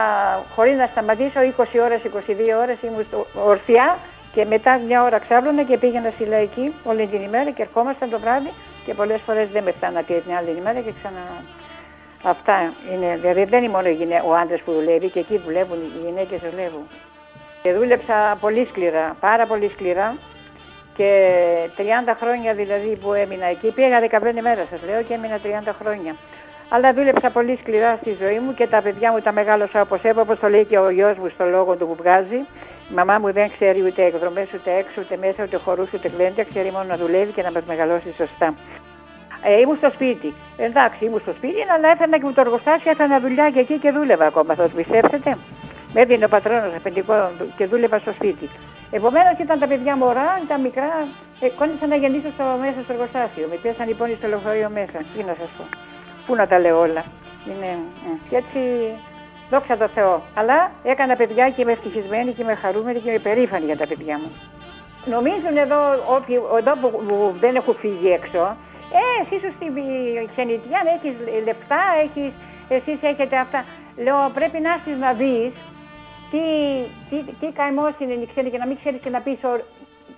[0.55, 3.05] χωρίς να σταματήσω 20 ώρες, 22 ώρες, ήμουν
[3.45, 3.97] ορθιά
[4.33, 8.19] και μετά μια ώρα ξάπλωνα και πήγαινα στη λαϊκή όλη την ημέρα και ερχόμασταν το
[8.19, 8.49] βράδυ
[8.85, 11.25] και πολλές φορές δεν με φτάνα και την άλλη ημέρα και ξανά.
[12.23, 13.17] Αυτά είναι.
[13.21, 13.87] Δηλαδή δεν είναι μόνο
[14.29, 16.87] ο άντρας που δουλεύει και εκεί δουλεύουν οι γυναίκες δουλεύουν.
[17.61, 20.15] Και δούλεψα πολύ σκληρά, πάρα πολύ σκληρά
[20.95, 21.09] και
[21.77, 21.81] 30
[22.19, 23.71] χρόνια δηλαδή που έμεινα εκεί.
[23.71, 26.15] Πήγα 15 μέρες σας λέω και έμεινα 30 χρόνια.
[26.69, 30.19] Αλλά δούλεψα πολύ σκληρά στη ζωή μου και τα παιδιά μου τα μεγάλωσα όπως έπρεπε,
[30.19, 32.39] όπως το λέει και ο γιος μου στο λόγο του που βγάζει.
[32.91, 36.43] Η μαμά μου δεν ξέρει ούτε εκδρομές, ούτε έξω, ούτε μέσα, ούτε χορούς, ούτε κλέντια.
[36.43, 38.53] Ξέρει μόνο να δουλεύει και να μας μεγαλώσει σωστά.
[39.43, 40.33] Ε, ήμουν στο σπίτι.
[40.57, 43.91] Εντάξει, ήμουν στο σπίτι, αλλά έφερνα και με το εργοστάσιο, έφερνα δουλειά και εκεί και
[43.91, 44.55] δούλευα ακόμα.
[44.55, 45.37] Θα το πιστέψετε.
[45.93, 48.49] Με έδινε ο πατρόνος αφεντικό και δούλευα στο σπίτι.
[48.91, 51.07] Επομένως ήταν τα παιδιά μωρά, τα μικρά,
[51.39, 53.47] ε, κόντυσα να γεννήσω στο, μέσα στο εργοστάσιο.
[53.49, 54.97] Με πιάσαν λοιπόν στο λεωφορείο μέσα.
[55.13, 55.63] Τι να σας πω.
[56.27, 57.03] Πού να τα λέω όλα.
[57.47, 57.71] Είναι,
[58.07, 58.11] ε.
[58.29, 58.59] Και έτσι,
[59.49, 60.21] δόξα τω Θεώ.
[60.35, 64.17] Αλλά έκανα παιδιά και είμαι ευτυχισμένη και είμαι χαρούμενη και είμαι περήφανη για τα παιδιά
[64.17, 64.31] μου.
[65.05, 65.79] Νομίζουν εδώ,
[66.15, 68.57] όποιοι, εδώ που, που δεν έχουν φύγει έξω,
[68.99, 69.73] ε, εσύ σου στην
[70.31, 72.31] ξενιτιά έχεις λεπτά, έχεις,
[72.69, 73.65] εσείς έχετε αυτά.
[73.97, 75.53] Λέω, πρέπει να έρθεις να δεις
[76.31, 76.43] τι,
[77.09, 79.37] τι, τι καημό είναι η ξένη και να μην ξέρεις και να πεις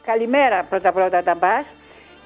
[0.06, 1.64] καλημέρα πρώτα-πρώτα όταν πα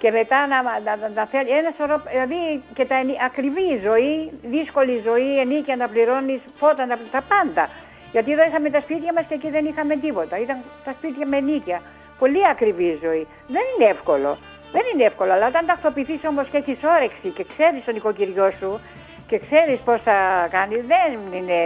[0.03, 2.39] και μετά να, να, να, να θέλει ένα σωρό, δηλαδή
[2.73, 4.15] και τα ακριβή ζωή,
[4.55, 7.63] δύσκολη ζωή, ενίκεια να πληρώνεις, φώτα, να, τα πάντα.
[8.11, 10.35] Γιατί εδώ είχαμε τα σπίτια μας και εκεί δεν είχαμε τίποτα.
[10.45, 11.81] Ήταν τα σπίτια με νίκια.
[12.19, 13.27] Πολύ ακριβή ζωή.
[13.47, 14.37] Δεν είναι εύκολο.
[14.75, 18.79] Δεν είναι εύκολο, αλλά όταν τακτοποιηθείς όμως και έχεις όρεξη και ξέρεις τον οικοκυριό σου
[19.27, 21.59] και ξέρεις πώς θα κάνεις, δεν είναι.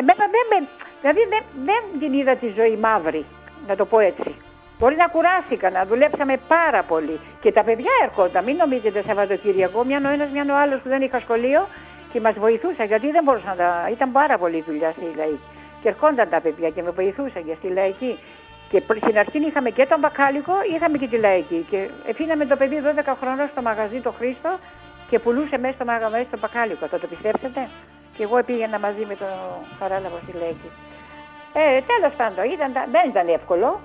[0.00, 0.66] Εμένα δεν,
[1.00, 3.24] δηλαδή δεν, δεν την είδα τη ζωή μαύρη,
[3.66, 4.34] να το πω έτσι.
[4.78, 7.20] Μπορεί να κουράστηκα, να δουλέψαμε πάρα πολύ.
[7.40, 11.02] Και τα παιδιά έρχονταν, μην νομίζετε Σαββατοκύριακο, μια ο ένας, μια ο άλλος που δεν
[11.02, 11.66] είχα σχολείο
[12.12, 13.88] και μας βοηθούσαν γιατί δεν μπορούσαν να τα.
[13.90, 15.40] ήταν πάρα πολύ δουλειά στη λαϊκή.
[15.82, 18.18] Και ερχόνταν τα παιδιά και με βοηθούσαν και στη λαϊκή.
[18.70, 21.66] Και στην αρχή είχαμε και τον μπακάλικο, είχαμε και τη λαϊκή.
[21.70, 24.50] Και αφήναμε το παιδί 12 χρονών στο μαγαζί το Χρήστο
[25.10, 26.86] και πουλούσε μέσα στο μαγαζί στο μπακάλικο.
[26.86, 27.68] Θα το πιστέψετε;
[28.16, 29.32] Και εγώ πήγαινα μαζί με τον
[29.78, 30.70] Χαράλαβο στη λαϊκή.
[31.58, 33.80] Ε, τέλος πάντων, ήταν, δεν ήταν εύκολο.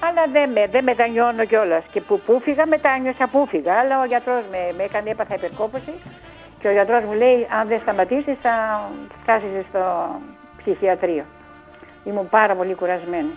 [0.00, 1.84] Αλλά δεν με, δεν μετανιώνω κιόλας.
[1.92, 3.74] Και που, που φύγα, μετάνιωσα που φύγα.
[3.74, 5.92] Αλλά ο γιατρός με, με έκανε, έπαθα υπερκόπωση.
[6.60, 8.54] Και ο γιατρός μου λέει: Αν δεν σταματήσεις, θα
[9.22, 10.08] φτάσεις στο
[10.56, 11.24] ψυχιατρίο.
[12.04, 13.30] Ήμουν πάρα πολύ κουρασμένη.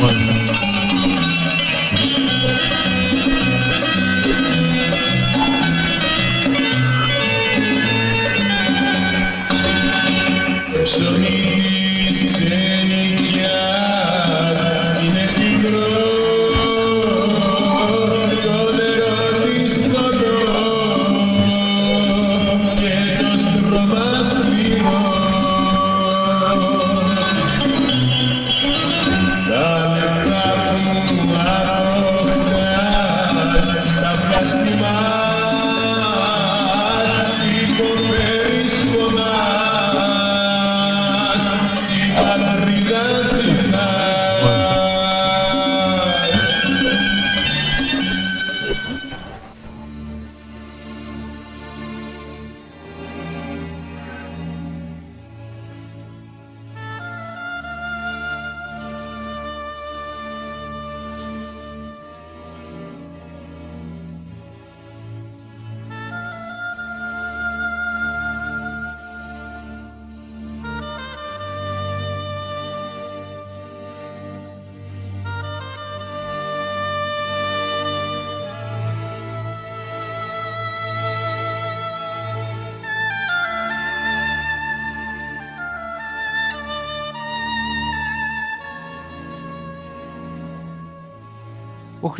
[0.00, 0.45] Τα
[10.98, 11.65] λεπτά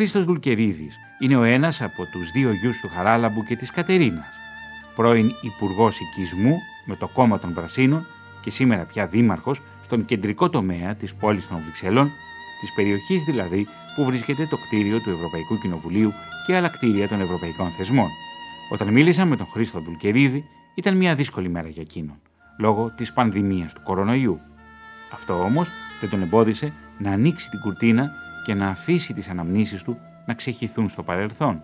[0.07, 4.35] Χρήστος Δουλκερίδης είναι ο ένας από τους δύο γιους του Χαράλαμπου και της Κατερίνας.
[4.95, 8.07] Πρώην Υπουργός Οικισμού με το κόμμα των Πρασίνων
[8.41, 12.11] και σήμερα πια δήμαρχος στον κεντρικό τομέα της πόλης των Βρυξελών,
[12.61, 13.67] της περιοχής δηλαδή
[13.97, 16.13] που βρίσκεται το κτίριο του Ευρωπαϊκού Κοινοβουλίου
[16.47, 18.09] και άλλα κτίρια των ευρωπαϊκών θεσμών.
[18.73, 22.21] Όταν μίλησα με τον Χρήστο Δουλκερίδη, ήταν μια δύσκολη μέρα για εκείνον,
[22.59, 24.41] λόγω της πανδημίας του κορονοϊού.
[25.13, 28.11] Αυτό όμως δεν τον εμπόδισε να ανοίξει την κουρτίνα
[28.47, 31.63] και να αφήσει τις αναμνήσεις του να ξεχυθούν στο παρελθόν.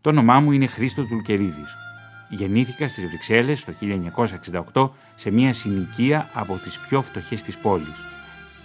[0.00, 1.85] Το όνομά μου είναι Χρήστος Δουλκερίδης.
[2.28, 3.72] Γεννήθηκα στις Βρυξέλλες το
[4.72, 8.04] 1968 σε μια συνοικία από τις πιο φτωχές της πόλης.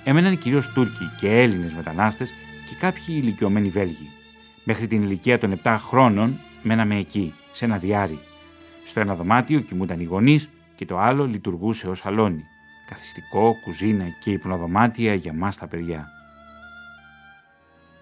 [0.04, 2.30] Έμεναν κυρίως Τούρκοι και Έλληνες μετανάστες
[2.70, 4.10] και κάποιοι ηλικιωμένοι Βέλγοι.
[4.64, 8.20] Μέχρι την ηλικία των 7 χρόνων μέναμε εκεί, σε ένα διάρρη.
[8.84, 12.44] Στο ένα δωμάτιο κοιμούνταν οι γονείς και το άλλο λειτουργούσε ως σαλόνι.
[12.90, 16.08] Καθιστικό, κουζίνα και υπνοδωμάτια για μας τα παιδιά.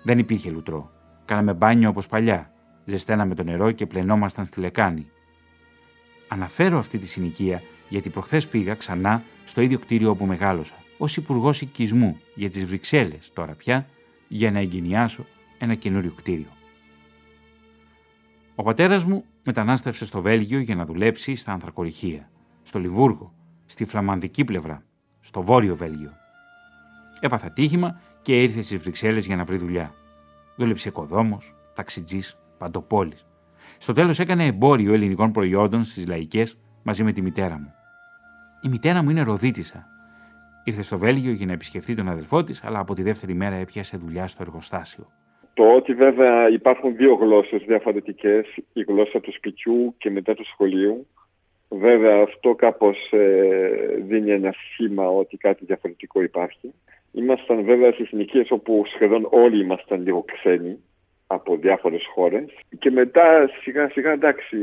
[0.03, 0.91] Δεν υπήρχε λουτρό.
[1.25, 2.51] Κάναμε μπάνιο όπως παλιά
[2.89, 5.11] ζεσταίναμε το νερό και πλενόμασταν στη λεκάνη.
[6.31, 11.61] Αναφέρω αυτή τη συνοικία γιατί προχθές πήγα ξανά στο ίδιο κτίριο όπου μεγάλωσα, ως υπουργός
[11.61, 13.87] οικισμού για τις Βρυξέλλες τώρα πια,
[14.27, 15.25] για να εγκαινιάσω
[15.57, 16.47] ένα καινούριο κτίριο.
[18.55, 22.29] Ο πατέρας μου μετανάστευσε στο Βέλγιο για να δουλέψει στα ανθρακοριχεία,
[22.61, 23.33] στο Λιβούργο,
[23.65, 24.83] στη φλαμανδική πλευρά,
[25.19, 26.11] στο βόρειο Βέλγιο.
[27.19, 29.93] Έπαθα τύχημα και ήρθε στις Βρυξέλλες για να βρει δουλειά.
[30.57, 33.25] Δούλεψε οικοδόμος, ταξιτζής, παντοπόλης.
[33.81, 37.73] Στο τέλος έκανε εμπόριο ελληνικών προϊόντων στις λαϊκές μαζί με τη μητέρα μου.
[38.65, 39.85] Η μητέρα μου είναι Ροδίτησα.
[40.63, 43.97] Ήρθε στο Βέλγιο για να επισκεφτεί τον αδελφό της, αλλά από τη δεύτερη μέρα έπιασε
[43.97, 45.05] δουλειά στο εργοστάσιο.
[45.53, 51.07] Το ότι βέβαια υπάρχουν δύο γλώσσες διαφορετικές, η γλώσσα του σπιτιού και μετά του σχολείου.
[51.69, 53.69] Βέβαια αυτό κάπως ε,
[54.07, 56.73] δίνει ένα σήμα ότι κάτι διαφορετικό υπάρχει.
[57.11, 60.79] Ήμασταν βέβαια στι συνοικίες όπου σχεδόν όλοι ήμασταν λίγο ξένοι
[61.31, 62.45] από διάφορες χώρες
[62.79, 64.57] και μετά σιγά σιγά εντάξει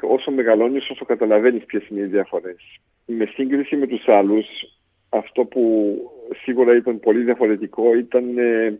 [0.00, 2.80] όσο μεγαλώνεις όσο καταλαβαίνεις ποιες είναι οι διαφορές.
[3.06, 4.46] Με σύγκριση με τους άλλους
[5.08, 5.96] αυτό που
[6.42, 8.78] σίγουρα ήταν πολύ διαφορετικό ήταν ε,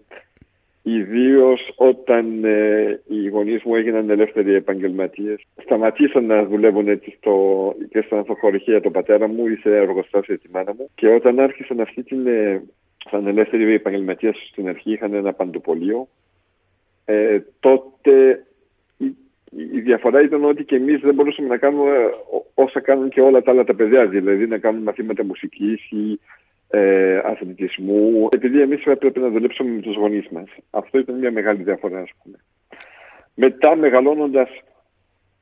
[0.83, 5.47] ιδίως όταν ε, οι γονείς μου έγιναν ελεύθεροι επαγγελματίες.
[5.63, 10.49] Σταματήσαν να δουλεύουν έτσι στο, και στα ανθοχωρηχεία τον πατέρα μου ή σε εργοστάσια τη
[10.51, 12.63] μάνα μου και όταν άρχισαν αυτή την ε,
[13.11, 16.09] σαν ελεύθεροι επαγγελματίε στην αρχή είχαν ένα παντοπολείο
[17.09, 18.45] ε, τότε
[18.97, 19.17] η,
[19.73, 21.93] η, διαφορά ήταν ότι και εμείς δεν μπορούσαμε να κάνουμε
[22.55, 26.21] όσα κάνουν και όλα τα άλλα τα παιδιά, δηλαδή να κάνουμε μαθήματα μουσικής ή
[26.69, 30.49] ε, αθλητισμού, επειδή εμείς έπρεπε να δουλέψουμε με τους γονείς μας.
[30.71, 32.37] Αυτό ήταν μια μεγάλη διαφορά, ας πούμε.
[33.35, 34.49] Μετά, μεγαλώνοντας,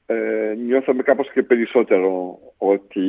[0.07, 3.07] ε, νιώθαμε κάπως και περισσότερο ότι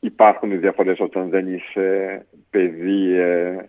[0.00, 3.68] υπάρχουν διαφορές όταν δεν είσαι παιδί ε, ε,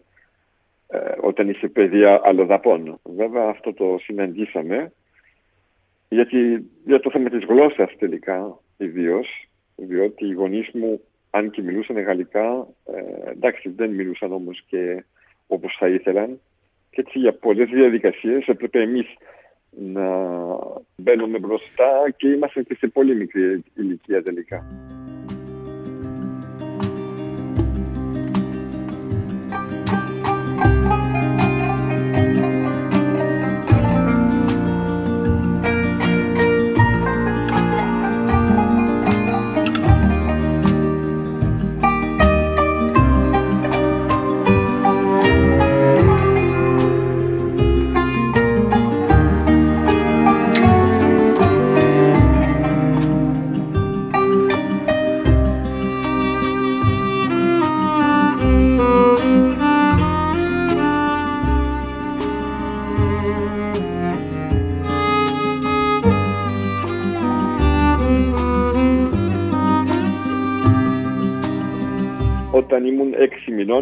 [1.22, 3.00] όταν είσαι παιδεία αλλοδαπών.
[3.04, 4.91] Βέβαια αυτό το συναντήσαμε
[6.10, 12.00] γιατί για το θέμα της γλώσσας τελικά ιδίως, διότι οι γονείς μου αν και μιλούσαν
[12.00, 15.04] γαλλικά, ε, εντάξει δεν μιλούσαν όμως και
[15.48, 16.39] όπως θα ήθελαν
[16.89, 19.06] και έτσι για πολλές διαδικασίες έπρεπε εμείς
[19.70, 20.08] να
[20.98, 24.66] μπαίνουμε μπροστά και είμαστε και σε πολύ μικρή ηλικία τελικά.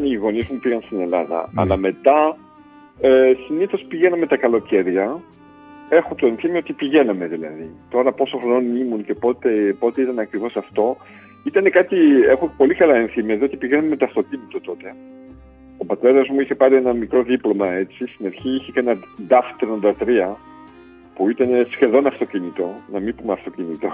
[0.03, 1.49] Μηνών οι γονείς μου πήγαν στην Ελλάδα.
[1.51, 1.61] Ναι.
[1.61, 2.37] Αλλά μετά
[2.99, 5.19] ε, συνήθως πηγαίναμε τα καλοκαίρια.
[5.89, 7.75] Έχω το ενθύμιο ότι πηγαίναμε δηλαδή.
[7.89, 10.97] Τώρα πόσο χρόνο ήμουν και πότε, πότε ήταν ακριβώς αυτό.
[11.43, 11.97] Ήταν κάτι,
[12.29, 14.95] έχω πολύ καλά ενθύμια, διότι πηγαίναμε με το αυτοκίνητο τότε.
[15.77, 18.07] Ο πατέρας μου είχε πάρει ένα μικρό δίπλωμα έτσι.
[18.07, 18.97] Στην αρχή είχε και ένα
[19.29, 20.35] DAF 33
[21.15, 23.87] που ήταν σχεδόν αυτοκίνητο, να μην πούμε αυτοκίνητο,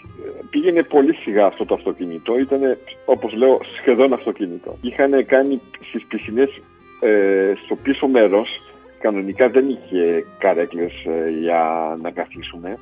[0.50, 2.60] πήγαινε πολύ σιγά αυτό το αυτοκίνητο, ήταν
[3.04, 4.76] όπως λέω σχεδόν αυτοκίνητο.
[4.80, 6.50] Είχαν κάνει στις πισινές
[7.00, 8.48] ε, στο πίσω μέρος,
[9.00, 11.62] κανονικά δεν είχε καρέκλες ε, για
[12.02, 12.78] να καθίσουμε,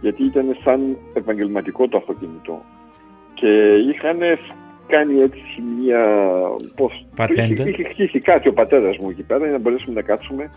[0.00, 2.62] γιατί ήταν σαν επαγγελματικό το αυτοκίνητο.
[3.34, 4.18] Και είχαν
[4.86, 6.02] κάνει έτσι μια...
[6.76, 7.42] Πώς, Πατέντα.
[7.42, 10.50] Είχε, είχε χτίσει κάτι ο πατέρας μου εκεί πέρα για να μπορέσουμε να κάτσουμε.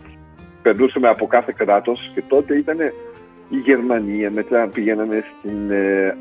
[0.64, 2.78] Περνούσαμε από κάθε κράτος και τότε ήταν
[3.48, 6.16] η Γερμανία, μετά πηγαίναμε στην ε,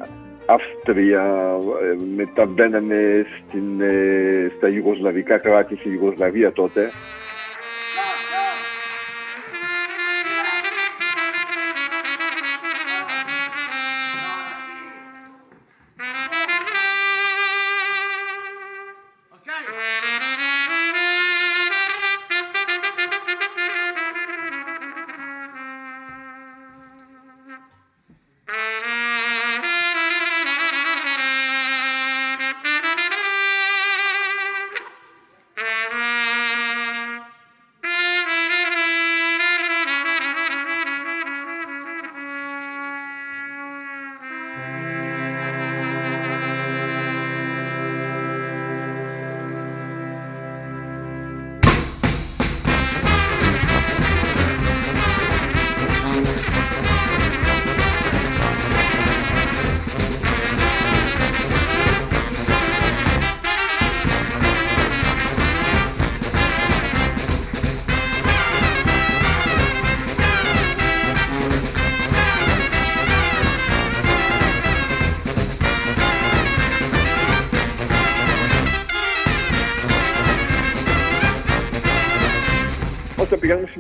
[0.46, 1.24] Αυστρία,
[1.84, 6.92] ε, μετά μπαίναμε στην, ε, στα Ιουγκοσλαβικά κράτη, στη Ιουγκοσλαβία τότε.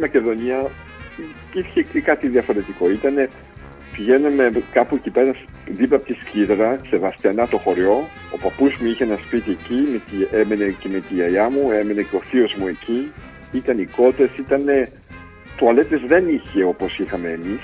[0.05, 0.69] Μακεδονία
[1.49, 2.89] υπήρχε και κάτι διαφορετικό.
[2.89, 3.29] Ήτανε,
[3.95, 5.31] πηγαίναμε κάπου εκεί πέρα
[5.67, 8.07] δίπλα από τη Σκύδρα, σε Βαστιανά το χωριό.
[8.31, 11.71] Ο παππούς μου είχε ένα σπίτι εκεί, με τη, έμενε και με τη γιαγιά μου,
[11.71, 13.11] έμενε και ο θείος μου εκεί.
[13.51, 14.63] Ήταν οι κότες, ήταν
[15.57, 17.61] τουαλέτες δεν είχε όπως είχαμε εμείς.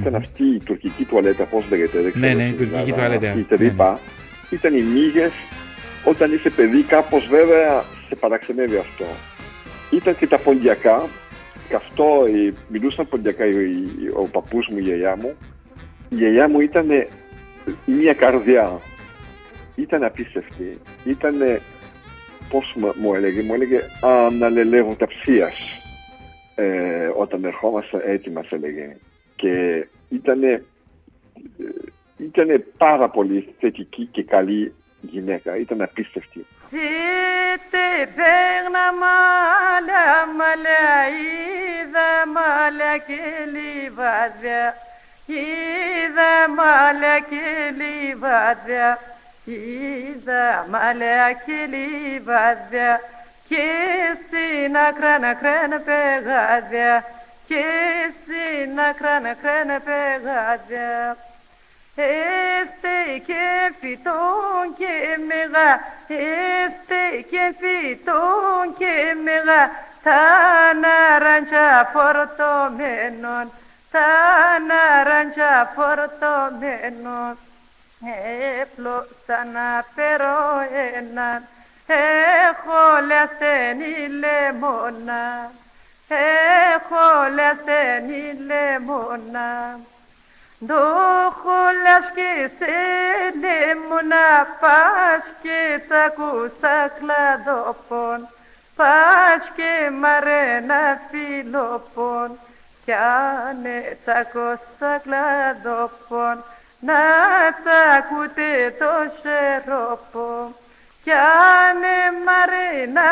[0.00, 2.38] Ήταν αυτή η τουρκική τουαλέτα, πώς λέγεται, δεν Ναι, ξέρω.
[2.38, 3.26] ναι, η στην τουρκική Ελλάδα, τουαλέτα.
[3.28, 3.98] Αυτή η Ναι, τρύπα.
[4.50, 5.32] Ήταν οι μύγες.
[6.04, 9.04] Όταν είσαι παιδί, κάπως βέβαια σε παραξενεύει αυτό.
[9.90, 11.08] Ήταν και τα ποντιακά.
[11.68, 15.34] Και αυτό, ε, μιλούσαν ποντιακά η- η- ο παππούς μου, η γιαγιά μου.
[16.08, 16.86] Η γιαγιά μου ήταν
[17.86, 18.80] μια καρδιά.
[19.74, 20.78] Ήταν απίστευτη.
[21.04, 21.34] Ήταν,
[22.48, 25.54] πώς μου, μου έλεγε, μου έλεγε αναλελεύωταψίας
[26.54, 28.96] ε, όταν ερχόμαστε έτσι μας έλεγε.
[29.36, 30.62] Και ήταν
[32.16, 34.72] ήτανε πάρα πολύ θετική και καλή
[35.10, 35.56] γυναίκα.
[35.56, 36.46] Ήταν απίστευτη.
[36.70, 40.06] Είτε πέγνα μάλα
[40.38, 40.84] μάλα
[41.22, 43.20] είδα μάλα και
[43.52, 44.76] λιβάδια
[45.26, 47.44] είδα μάλα και
[47.78, 48.98] λιβάδια
[49.44, 53.00] είδα μάλα και λιβάδια
[53.48, 53.64] και
[54.26, 57.04] στην άκρα να κράνε πεγάδια.
[57.48, 57.64] Και
[58.22, 61.16] στην άκρα να κράνε πεγάδια
[61.98, 69.70] Este και φυτόν και μεγά, este και φυτόν και μεγά,
[70.02, 70.22] τα
[70.82, 73.52] ναράντια φορτωμένων,
[73.90, 74.08] τα
[74.68, 77.38] ναράντια φορτωμένων.
[78.60, 80.38] Έπλωσα να φέρω
[80.96, 81.42] έναν,
[82.48, 85.50] έχω λασθένη λεμόνα,
[86.08, 89.78] έχω λασθένη λεμόνα.
[90.58, 92.76] Δόχολας και σε
[93.40, 98.28] λέμωνα πας και σ' ακούσα κλαδόπον
[98.76, 102.38] πας και μαρένα φιλόπον
[102.84, 103.62] κι αν
[104.04, 106.44] σ' ακούσα κλαδόπον
[106.80, 107.02] να
[107.62, 108.92] σ' ακούτε το
[109.22, 110.54] σερόπο
[111.04, 111.82] κι αν
[112.24, 113.10] μαρένα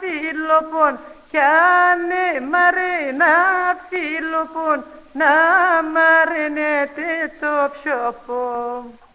[0.00, 0.98] φιλόπον
[1.30, 3.34] κι αν μαρένα
[3.88, 5.32] φιλόπον να
[5.82, 8.40] μαρνέτε το πιόπο.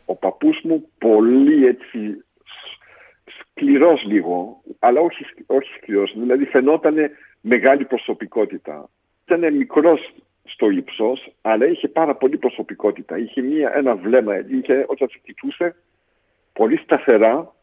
[0.05, 6.95] Ο παππούς μου πολύ έτσι σ- σκληρός λίγο, αλλά όχι, σ- όχι σκληρός, δηλαδή φαινόταν
[7.41, 8.89] μεγάλη προσωπικότητα.
[9.25, 10.13] Ήταν μικρός
[10.43, 13.17] στο ύψος, αλλά είχε πάρα πολύ προσωπικότητα.
[13.17, 15.75] Είχε μία, ένα βλέμμα, είχε, όταν σε κοιτούσε,
[16.53, 17.53] πολύ σταθερά,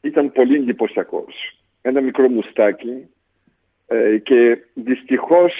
[0.00, 1.58] ήταν πολύ εντυπωσιακός.
[1.82, 3.06] Ένα μικρό μουστάκι
[3.86, 5.52] ε, και δυστυχώς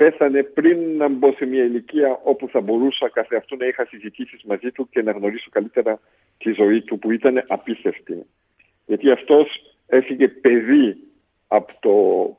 [0.00, 4.42] πέθανε πριν να μπω σε μια ηλικία όπου θα μπορούσα κάθε αυτό να είχα συζητήσεις
[4.42, 6.00] μαζί του και να γνωρίσω καλύτερα
[6.38, 8.26] τη ζωή του που ήταν απίστευτη.
[8.86, 9.46] Γιατί αυτός
[9.86, 10.96] έφυγε παιδί
[11.48, 11.94] από το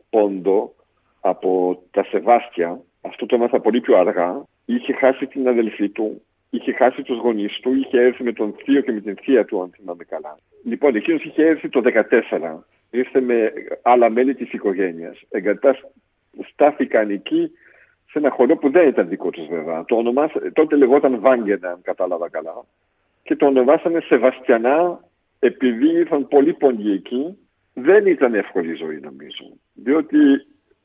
[0.09, 0.74] Πόντο,
[1.22, 2.82] από τα Σεβάστια.
[3.01, 4.43] Αυτό το έμαθα πολύ πιο αργά.
[4.66, 8.82] είχε χάσει την αδελφή του, είχε χάσει τους γονείς του, είχε έρθει με τον θείο
[8.82, 10.38] και με την θεία του, αν θυμάμαι καλά.
[10.64, 15.22] Λοιπόν, εκείνος είχε έρθει το 14, ήρθε με άλλα μέλη της οικογένειας.
[16.38, 17.51] Εγκατάσταθηκαν εκεί
[18.09, 19.86] σε ένα χωριό που δεν ήταν δικό τους βέβαια.
[19.86, 22.65] Το ονομάσα, τότε λεγόταν Βάγκενα, αν κατάλαβα καλά.
[23.23, 24.99] Και το ονομάσανε Σεβαστιανά
[25.39, 27.38] επειδή ήρθαν πολλοί πόντιοι εκεί.
[27.73, 29.45] Δεν ήταν εύκολη ζωή νομίζω.
[29.73, 30.17] Διότι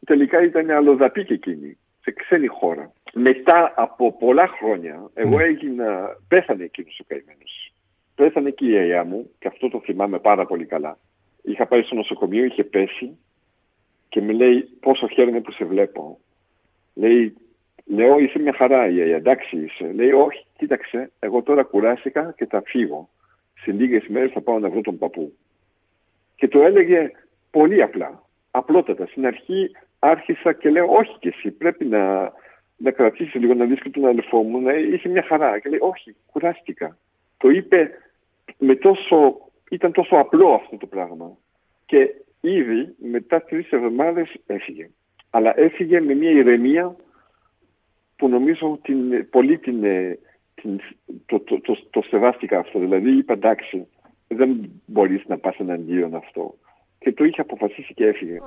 [0.06, 2.92] τελικά ήταν αλλοδαπή και εκείνη σε ξένη χώρα.
[3.12, 7.72] Μετά από πολλά χρόνια, εγώ έγινα, πέθανε εκείνος ο καημένος.
[8.14, 10.98] Πέθανε και η γιαγιά μου, και αυτό το θυμάμαι πάρα πολύ καλά.
[11.42, 13.18] Είχα πάει στο νοσοκομείο, είχε πέσει
[14.08, 16.18] και μου λέει πόσο χαίρομαι που σε βλέπω.
[16.94, 17.34] Λέει,
[17.84, 19.92] λέω είσαι μια χαρά η γιαγιά, εντάξει είσαι.
[19.92, 23.08] Λέει όχι, κοίταξε, εγώ τώρα κουράστηκα και θα φύγω.
[23.62, 25.32] Σε λίγες μέρες θα πάω να βρω τον παππού.
[26.36, 27.10] Και το έλεγε
[27.50, 29.06] πολύ απλά, απλότατα.
[29.06, 32.32] Στην αρχή άρχισα και λέω όχι και εσύ πρέπει να,
[32.76, 35.78] να κρατήσεις λίγο να δεις και τον αδελφό μου να είχε μια χαρά και λέει
[35.82, 36.96] όχι κουράστηκα
[37.38, 37.90] το είπε
[38.58, 39.36] με τόσο
[39.70, 41.36] ήταν τόσο απλό αυτό το πράγμα
[41.86, 42.14] και
[42.50, 44.90] ήδη μετά τρεις εβδομάδες έφυγε.
[45.30, 46.96] Αλλά έφυγε με μια ηρεμία
[48.16, 49.80] που νομίζω την, πολύ την,
[50.54, 50.80] την,
[51.26, 52.78] το, το, το, το, σεβάστηκα αυτό.
[52.78, 53.86] Δηλαδή είπα εντάξει
[54.28, 56.54] δεν μπορείς να πας εναντίον αυτό.
[56.98, 58.38] Και το είχε αποφασίσει και έφυγε.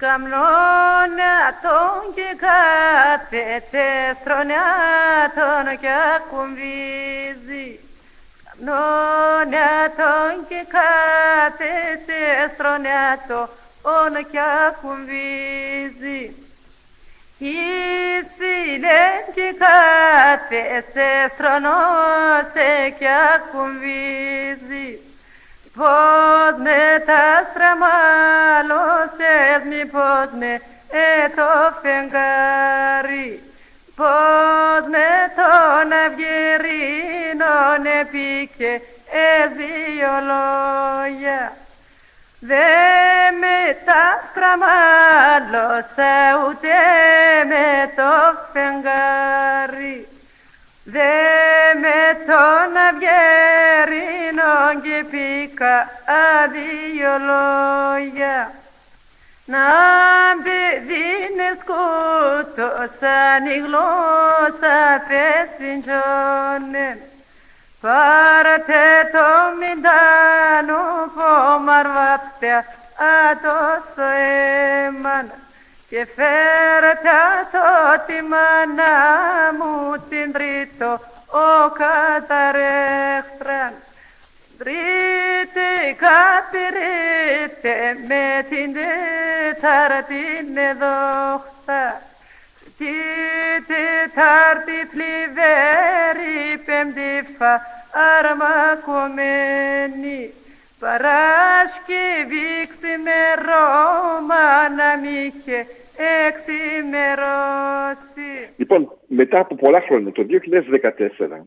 [0.00, 3.84] Καμνώνα τον και κάθεται
[4.20, 4.68] στρονιά
[5.80, 7.80] και ακουμπίζει.
[8.44, 12.18] Καμνώνα τον και κάθεται
[12.54, 16.22] στρονιά τον και ακουμπίζει.
[19.34, 25.09] Και κάθε σε στρωνώσε και ακουμπίζει
[25.76, 29.10] Πώς με τα στραμάλωσες,
[29.68, 30.60] μήπως με
[31.36, 33.42] το φεγγάρι
[33.96, 38.80] Πώς με τον αυγερίνον επίκε
[39.56, 41.52] δύο λόγια
[42.40, 42.68] Δε
[43.40, 46.14] με τα στραμάλωσα
[46.48, 46.74] ούτε
[47.48, 48.12] με το
[48.52, 50.08] φεγγάρι
[50.92, 55.88] Δε με τον αυγερίνο και πήκα
[56.42, 58.52] αδύο λόγια.
[59.44, 59.68] Να
[60.44, 64.78] παιδίνε σκούτωσαν η γλώσσα
[65.08, 66.98] πεσφιντζόνεν
[67.80, 69.28] Πάρτε το
[69.58, 70.82] μηντάνο
[71.14, 72.64] που μαρβάπτε
[73.30, 74.08] ατόσο
[74.86, 75.34] έμανα
[75.90, 77.20] και φέρτε
[77.52, 77.68] το
[78.06, 78.94] τη μάνα
[79.58, 79.74] μου
[80.08, 80.90] την τρίτο
[81.26, 83.72] ο καταρέχτραν.
[84.58, 85.72] Τρίτη
[86.04, 87.74] κατηρείτε
[88.08, 90.24] με την τέταρτη
[90.54, 91.82] εδόχτα
[92.78, 92.94] τη
[93.66, 97.52] Τετάρτη θλιβέρη πέμπτηφα
[98.18, 100.20] αρμακωμένη
[100.80, 104.44] Παράσκευη ξημερώμα
[104.76, 105.66] να μ' είχε
[106.28, 107.88] εξημερώσει.
[108.56, 111.46] Λοιπόν, μετά από πολλά χρόνια, το 2014,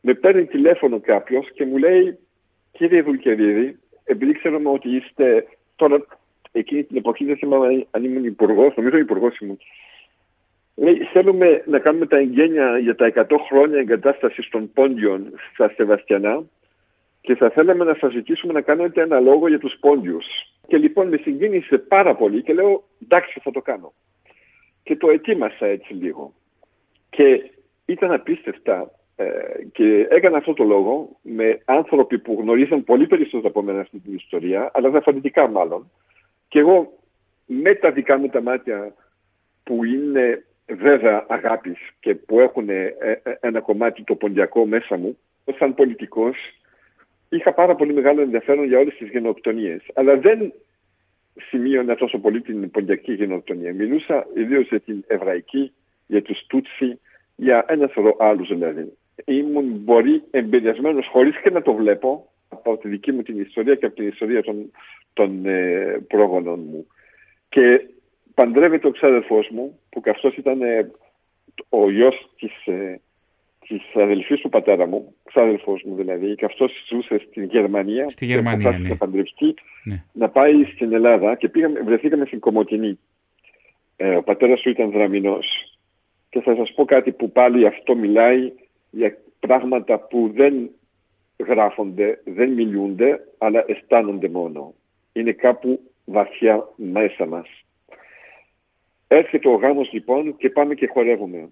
[0.00, 2.18] με παίρνει τηλέφωνο κάποιος και μου λέει
[2.72, 6.06] κύριε Βουλκερίδη, επειδή ξέρουμε ότι είστε τώρα
[6.52, 9.58] εκείνη την εποχή, δεν θυμάμαι αν ήμουν υπουργός, νομίζω υπουργός ήμουν,
[10.80, 16.42] Λέει, θέλουμε να κάνουμε τα εγγένεια για τα 100 χρόνια εγκατάστασης των πόντιων στα Σεβαστιανά
[17.20, 20.26] και θα θέλαμε να σας ζητήσουμε να κάνετε ένα λόγο για τους πόντιους.
[20.66, 23.92] Και λοιπόν με συγκίνησε πάρα πολύ και λέω εντάξει θα το κάνω.
[24.82, 26.32] Και το ετοίμασα έτσι λίγο.
[27.10, 27.50] Και
[27.84, 29.28] ήταν απίστευτα ε,
[29.72, 34.14] και έκανα αυτό το λόγο με άνθρωποι που γνωρίζαν πολύ περισσότερο από μένα αυτή την
[34.14, 35.90] ιστορία, αλλά διαφορετικά μάλλον.
[36.48, 36.98] Και εγώ
[37.46, 38.94] με τα δικά μου τα μάτια
[39.62, 45.18] που είναι βέβαια αγάπης και που έχουν ε, ε, ένα κομμάτι το ποντιακό μέσα μου,
[45.58, 46.36] σαν πολιτικός
[47.28, 49.82] είχα πάρα πολύ μεγάλο ενδιαφέρον για όλες τις γενοκτονίες.
[49.94, 50.52] Αλλά δεν
[51.34, 53.74] σημείωνα τόσο πολύ την ποντιακή γενοκτονία.
[53.74, 55.72] Μιλούσα ιδίως για την εβραϊκή,
[56.06, 57.00] για τους Τούτσι,
[57.36, 58.92] για ένα σωρό άλλους δηλαδή.
[59.24, 63.86] Ήμουν μπορεί εμπειριασμένο χωρίς και να το βλέπω από τη δική μου την ιστορία και
[63.86, 64.70] από την ιστορία των,
[65.12, 66.86] των ε, πρόγονων μου.
[67.48, 67.86] Και
[68.34, 70.90] παντρεύεται ο ξάδερφός μου, που και αυτός ήταν ε,
[71.68, 73.00] ο γιος της, ε,
[73.68, 78.08] της αδελφής του πατέρα μου, ξάδερφός μου δηλαδή, και αυτός ζούσε στην Γερμανία.
[78.08, 78.96] Στη Γερμανία, και ναι.
[78.96, 79.54] παντρευτεί,
[79.84, 80.04] ναι.
[80.12, 82.98] να πάει στην Ελλάδα και πήγαμε, βρεθήκαμε στην Κομωτινή.
[83.96, 85.46] Ε, ο πατέρας σου ήταν δραμινός.
[86.30, 88.52] Και θα σας πω κάτι που πάλι αυτό μιλάει
[88.90, 90.70] για πράγματα που δεν
[91.46, 94.74] γράφονται, δεν μιλούνται, αλλά αισθάνονται μόνο.
[95.12, 97.48] είναι κάπου βαθιά μέσα μας.
[99.08, 101.48] Έρχεται ο γάμος λοιπόν και πάμε και χορεύουμε.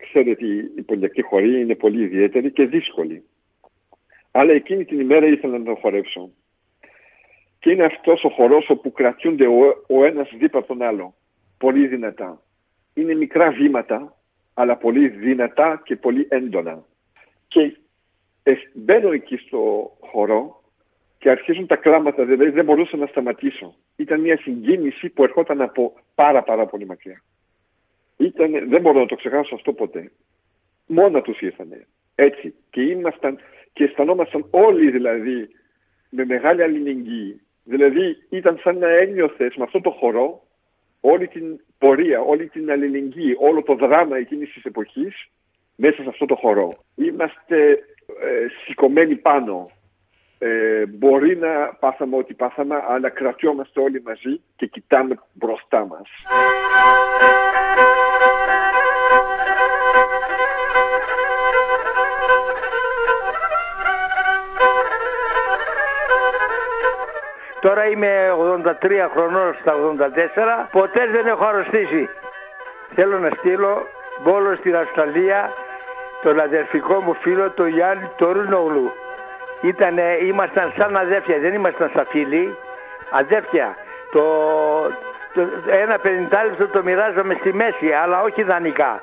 [0.00, 3.24] Ξέρετε ότι η πολιακή χορή είναι πολύ ιδιαίτερη και δύσκολη.
[4.30, 6.30] Αλλά εκείνη την ημέρα ήθελα να τον χορέψω.
[7.58, 11.14] Και είναι αυτός ο χορός όπου κρατιούνται ο, ο ένας δίπλα τον άλλο.
[11.58, 12.42] Πολύ δυνατά.
[12.94, 14.16] Είναι μικρά βήματα,
[14.54, 16.84] αλλά πολύ δυνατά και πολύ έντονα.
[17.48, 17.76] Και
[18.42, 20.62] ε, μπαίνω εκεί στο χορό
[21.18, 23.74] και αρχίζουν τα κλάματα, δηλαδή δεν μπορούσα να σταματήσω.
[23.96, 27.22] Ήταν μια συγκίνηση που ερχόταν από πάρα πάρα πολύ μακριά.
[28.20, 30.10] Ήταν, δεν μπορώ να το ξεχάσω αυτό ποτέ.
[30.86, 31.86] Μόνα τους ήρθανε.
[32.14, 32.54] Έτσι.
[32.70, 33.38] Και ήμασταν
[33.72, 35.48] και αισθανόμασταν όλοι δηλαδή
[36.10, 37.40] με μεγάλη αλληλεγγύη.
[37.64, 40.42] Δηλαδή ήταν σαν να ένιωθες με αυτό το χορό
[41.00, 45.28] όλη την πορεία, όλη την αλληλεγγύη, όλο το δράμα εκείνης της εποχής
[45.76, 46.84] μέσα σε αυτό το χορό.
[46.94, 47.70] Είμαστε
[48.20, 49.70] ε, σηκωμένοι πάνω.
[50.38, 56.08] Ε, μπορεί να πάθαμε ό,τι πάθαμε, αλλά κρατιόμαστε όλοι μαζί και κοιτάμε μπροστά μας.
[67.60, 68.10] Τώρα είμαι
[68.64, 70.68] 83 χρονών στα 84.
[70.70, 72.08] Ποτέ δεν έχω αρρωστήσει.
[72.94, 73.86] Θέλω να στείλω
[74.22, 75.50] μπόλο στην Αυστραλία
[76.22, 78.92] τον αδερφικό μου φίλο, τον Γιάννη Τορούνογλου.
[79.62, 82.56] Ήτανε, ήμασταν σαν αδέρφια, δεν ήμασταν σαν φίλοι.
[83.10, 83.76] Αδέρφια.
[84.12, 84.22] Το,
[85.34, 85.40] το,
[85.82, 89.02] ένα πενιντάλεπτο το μοιράζαμε στη μέση, αλλά όχι δανεικά.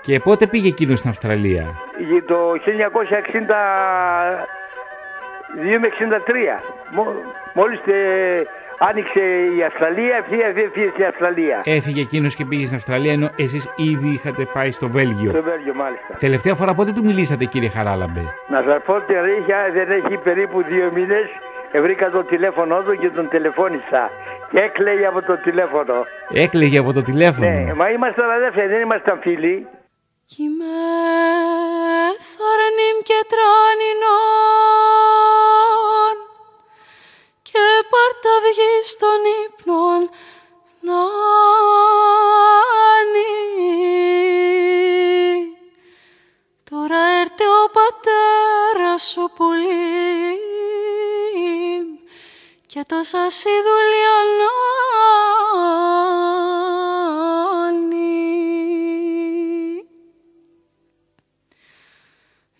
[0.00, 1.64] Και πότε πήγε εκείνος στην Αυστραλία;
[2.26, 2.56] Το 1960
[5.56, 6.60] 2 με 63.
[7.54, 8.46] Μόλις ε,
[8.78, 9.20] άνοιξε
[9.56, 11.60] η Αυστραλία, έφυγε στην Αυστραλία.
[11.64, 15.30] Έφυγε εκείνος και πήγε στην Αυστραλία, ενώ εσείς ήδη είχατε πάει στο Βέλγιο.
[15.30, 16.16] Στο Βέλγιο, μάλιστα.
[16.18, 19.14] Τελευταία φορά πότε του μιλήσατε, κύριε Χαράλαμπε; Να σας πω ότι
[19.72, 21.26] δεν έχει περίπου δύο μήνες.
[21.82, 24.10] Βρήκα το τηλέφωνο του και τον τηλεφώνησα.
[24.50, 25.94] Και έκλαιγε από το τηλέφωνο.
[26.32, 27.48] Έκλαιγε από το τηλέφωνο.
[27.50, 29.66] Ναι, μα ήμασταν αδέρφια, δεν ήμασταν φίλοι.
[30.36, 30.64] Κειμε
[32.32, 34.26] θαρνήμ και τράνινον
[37.42, 40.10] και πάρτα βγει στον ύπνον
[40.80, 41.02] να
[46.70, 50.38] Τώρα έρθε ο πατέρας ο πολύ
[52.66, 53.48] και τα σας η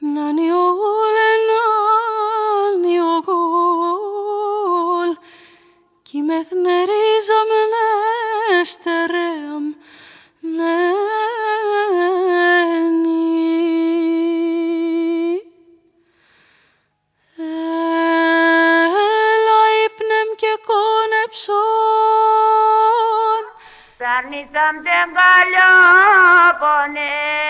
[0.01, 0.33] δουλειά να
[6.23, 7.73] μεθνερίζαμεν
[8.61, 9.65] εστερέαμ
[10.41, 10.89] νένι.
[19.37, 21.61] Έλα ύπνεμ και κόνεψον.
[23.99, 25.73] Σαρνίσαμ τεν καλιά
[26.61, 27.50] πονέ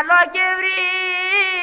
[0.00, 1.57] έβγαινε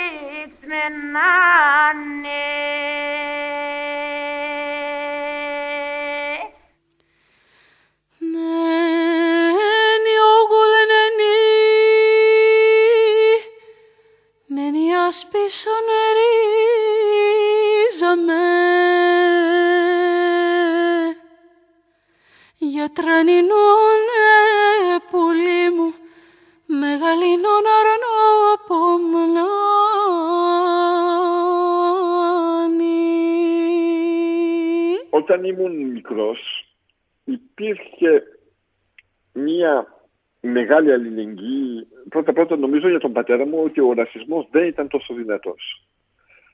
[40.65, 41.87] μεγάλη αλληλεγγύη.
[42.09, 45.87] Πρώτα πρώτα νομίζω για τον πατέρα μου ότι ο ρατσισμός δεν ήταν τόσο δυνατός.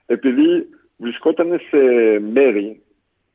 [0.06, 1.78] Επειδή βρισκόταν σε
[2.20, 2.82] μέρη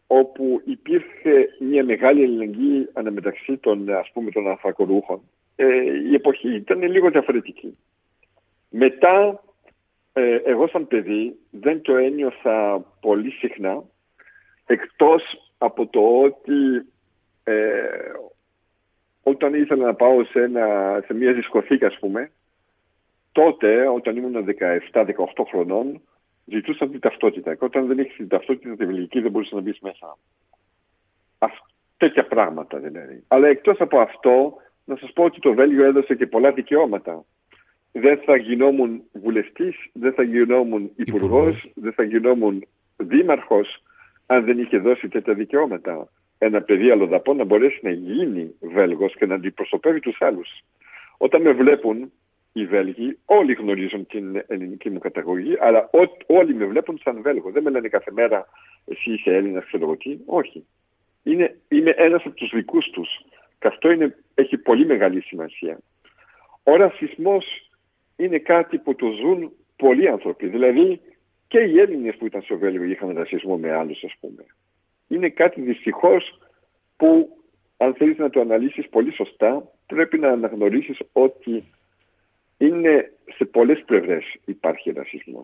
[0.06, 5.20] όπου υπήρχε μια μεγάλη αλληλεγγύη αναμεταξύ των, ας πούμε, των ανθρακορούχων,
[5.56, 5.66] ε,
[6.10, 7.76] η εποχή ήταν λίγο διαφορετική.
[8.70, 9.42] Μετά,
[10.12, 13.82] ε, εγώ σαν παιδί δεν το ένιωθα πολύ συχνά,
[14.66, 15.22] εκτός
[15.58, 16.86] από το ότι
[17.44, 17.54] ε,
[19.28, 20.66] όταν ήθελα να πάω σε, ένα,
[21.06, 22.30] σε μια δισκοθήκη, ας πούμε,
[23.32, 24.44] τότε, όταν ήμουν
[24.92, 25.04] 17-18
[25.48, 26.00] χρονών,
[26.44, 27.54] ζητούσαν την ταυτότητα.
[27.54, 30.18] Και όταν δεν έχει την ταυτότητα τη βελγική, δεν μπορούσες να μπεις μέσα.
[31.38, 31.52] Αυ,
[31.96, 33.24] τέτοια πράγματα δηλαδή.
[33.28, 37.24] Αλλά εκτός από αυτό, να σας πω ότι το Βέλγιο έδωσε και πολλά δικαιώματα.
[37.92, 42.66] Δεν θα γινόμουν βουλευτής, δεν θα γινόμουν υπουργός, δεν θα γινόμουν
[42.96, 43.82] δήμαρχος,
[44.26, 46.08] αν δεν είχε δώσει τέτοια δικαιώματα.
[46.38, 50.48] Ένα παιδί αλλοδαπό να μπορέσει να γίνει Βέλγος και να αντιπροσωπεύει τους άλλους.
[51.16, 52.12] Όταν με βλέπουν
[52.52, 57.50] οι Βέλγοι, όλοι γνωρίζουν την ελληνική μου καταγωγή, αλλά ό, όλοι με βλέπουν σαν Βέλγο.
[57.50, 58.46] Δεν με λένε κάθε μέρα
[58.86, 60.18] εσύ είσαι Έλληνας, ξέρω εγώ τι.
[60.26, 60.66] Όχι.
[61.22, 63.08] Είναι, είμαι ένας από τους δικούς τους.
[63.58, 65.78] Και αυτό είναι, έχει πολύ μεγάλη σημασία.
[66.62, 67.42] Ο ρατσισμό
[68.16, 70.46] είναι κάτι που το ζουν πολλοί άνθρωποι.
[70.46, 71.00] Δηλαδή
[71.48, 74.44] και οι Έλληνες που ήταν στο Βέλγιο είχαν ρατσισμό με άλλους, ας πούμε.
[75.08, 76.38] Είναι κάτι δυστυχώς
[76.96, 77.36] που
[77.76, 81.64] αν θέλεις να το αναλύσεις πολύ σωστά, πρέπει να αναγνωρίσεις ότι
[82.58, 85.40] είναι σε πολλές πλευρές υπάρχει ρατσισμό.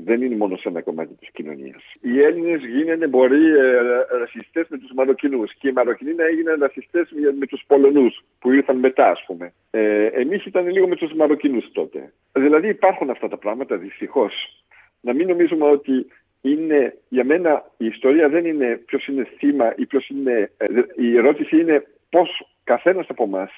[0.00, 1.82] Δεν είναι μόνο σε ένα κομμάτι της κοινωνίας.
[2.00, 3.80] Οι Έλληνες γίνανε μπορεί ε,
[4.18, 8.76] ρατσιστέ με τους Μαροκινούς και οι Μαροκινοί να έγιναν ρατσιστέ με τους Πολωνούς που ήρθαν
[8.76, 9.52] μετά, ας πούμε.
[9.70, 12.12] Ε, Εμείς ήταν λίγο με τους Μαροκινούς τότε.
[12.32, 14.64] Δηλαδή υπάρχουν αυτά τα πράγματα δυστυχώς.
[15.00, 16.06] Να μην νομίζουμε ότι
[16.40, 20.52] είναι, για μένα η ιστορία δεν είναι ποιος είναι θύμα ή ποιος είναι.
[20.56, 20.66] Ε,
[20.96, 23.50] η ερώτηση είναι πώς καθένας από εμά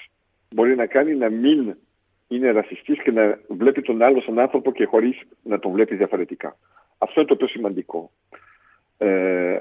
[0.55, 1.77] μπορεί να κάνει να μην
[2.29, 6.57] είναι ρατσιστή και να βλέπει τον άλλο σαν άνθρωπο και χωρίς να τον βλέπει διαφορετικά.
[6.99, 8.11] Αυτό είναι το πιο σημαντικό.
[8.99, 9.59] Ε,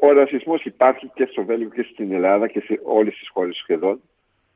[0.00, 4.00] ο ρατσισμό υπάρχει και στο Βέλγιο και στην Ελλάδα και σε όλες τις χώρες σχεδόν.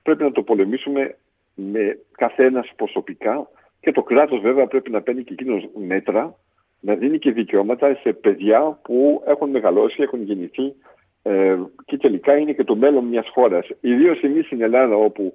[0.02, 1.16] Πρέπει να το πολεμήσουμε
[1.54, 3.48] με καθένας προσωπικά
[3.80, 6.36] και το κράτος βέβαια πρέπει να παίρνει και εκείνος μέτρα
[6.80, 10.74] να δίνει και δικαιώματα σε παιδιά που έχουν μεγαλώσει, έχουν γεννηθεί
[11.22, 13.68] ε, και τελικά είναι και το μέλλον μιας χώρας.
[13.80, 15.34] Ιδίως εμείς στην Ελλάδα όπου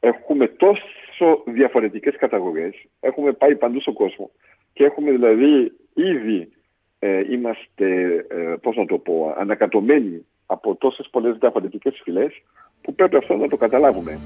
[0.00, 4.30] έχουμε τόσο διαφορετικές καταγωγές, έχουμε πάει παντού στον κόσμο
[4.72, 6.52] και έχουμε δηλαδή ήδη
[6.98, 7.86] ε, είμαστε,
[8.28, 12.42] ε, πώς να το πω, ανακατωμένοι από τόσες πολλές διαφορετικές φυλές
[12.82, 14.18] που πρέπει αυτό να το καταλάβουμε.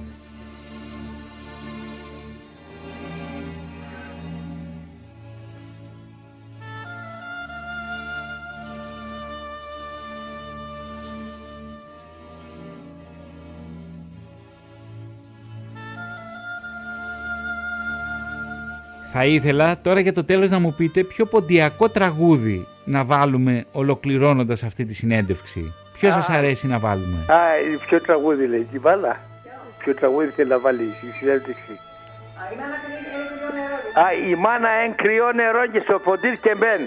[19.21, 24.63] Θα ήθελα τώρα για το τέλος να μου πείτε ποιο ποντιακό τραγούδι να βάλουμε ολοκληρώνοντας
[24.63, 25.75] αυτή τη συνέντευξη.
[25.93, 27.39] Ποιο σας αρέσει να βάλουμε; Α,
[27.87, 29.21] ποιο τραγούδι λέει, την βάλα.
[29.79, 31.73] Ποιο τραγούδι θέλει να βάλει η συνέντευξη;
[33.95, 36.81] Α, η μάνα εν κρυό νερό και στο ποντήρ και μπεν.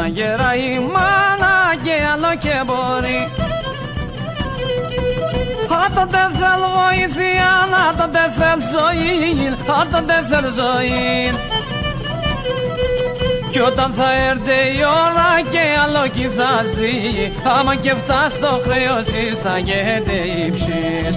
[0.00, 3.20] Όταν γεράει μάνα και άλλο και μπορεί.
[5.86, 7.50] Όταν δεν θέλ βοήθεια,
[7.92, 11.30] όταν δεν θέλ ζωή Όταν δεν θέλ ζωή.
[13.50, 19.06] Κι όταν θα έρθει η ώρα και άλλο κοιτάζει Άμα και φτάσει το χρέος
[19.42, 21.16] θα γίνεται ύψης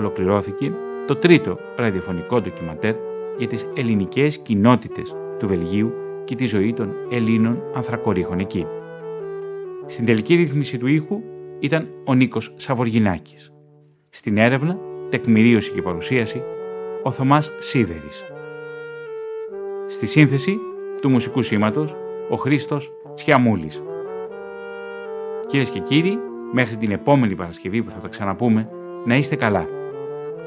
[0.00, 0.72] ολοκληρώθηκε
[1.06, 2.94] το τρίτο ραδιοφωνικό ντοκιματέρ
[3.38, 5.92] για τις ελληνικές κοινότητες του Βελγίου
[6.24, 8.66] και τη ζωή των Ελλήνων ανθρακορίχων εκεί.
[9.86, 11.20] Στην τελική ρύθμιση του ήχου
[11.58, 13.52] ήταν ο Νίκος Σαβοργινάκης.
[14.10, 14.78] Στην έρευνα
[15.08, 16.42] τεκμηρίωση και παρουσίαση,
[17.02, 18.24] ο Θωμάς Σίδερης.
[19.86, 20.58] Στη σύνθεση
[21.02, 21.96] του μουσικού σήματος,
[22.30, 23.82] ο Χρήστος Τσιαμούλης.
[25.46, 26.18] Κυρίες και κύριοι,
[26.52, 28.68] μέχρι την επόμενη Παρασκευή που θα τα ξαναπούμε,
[29.04, 29.68] να είστε καλά.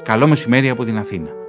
[0.04, 1.43] Καλό μεσημέρι από την Αθήνα.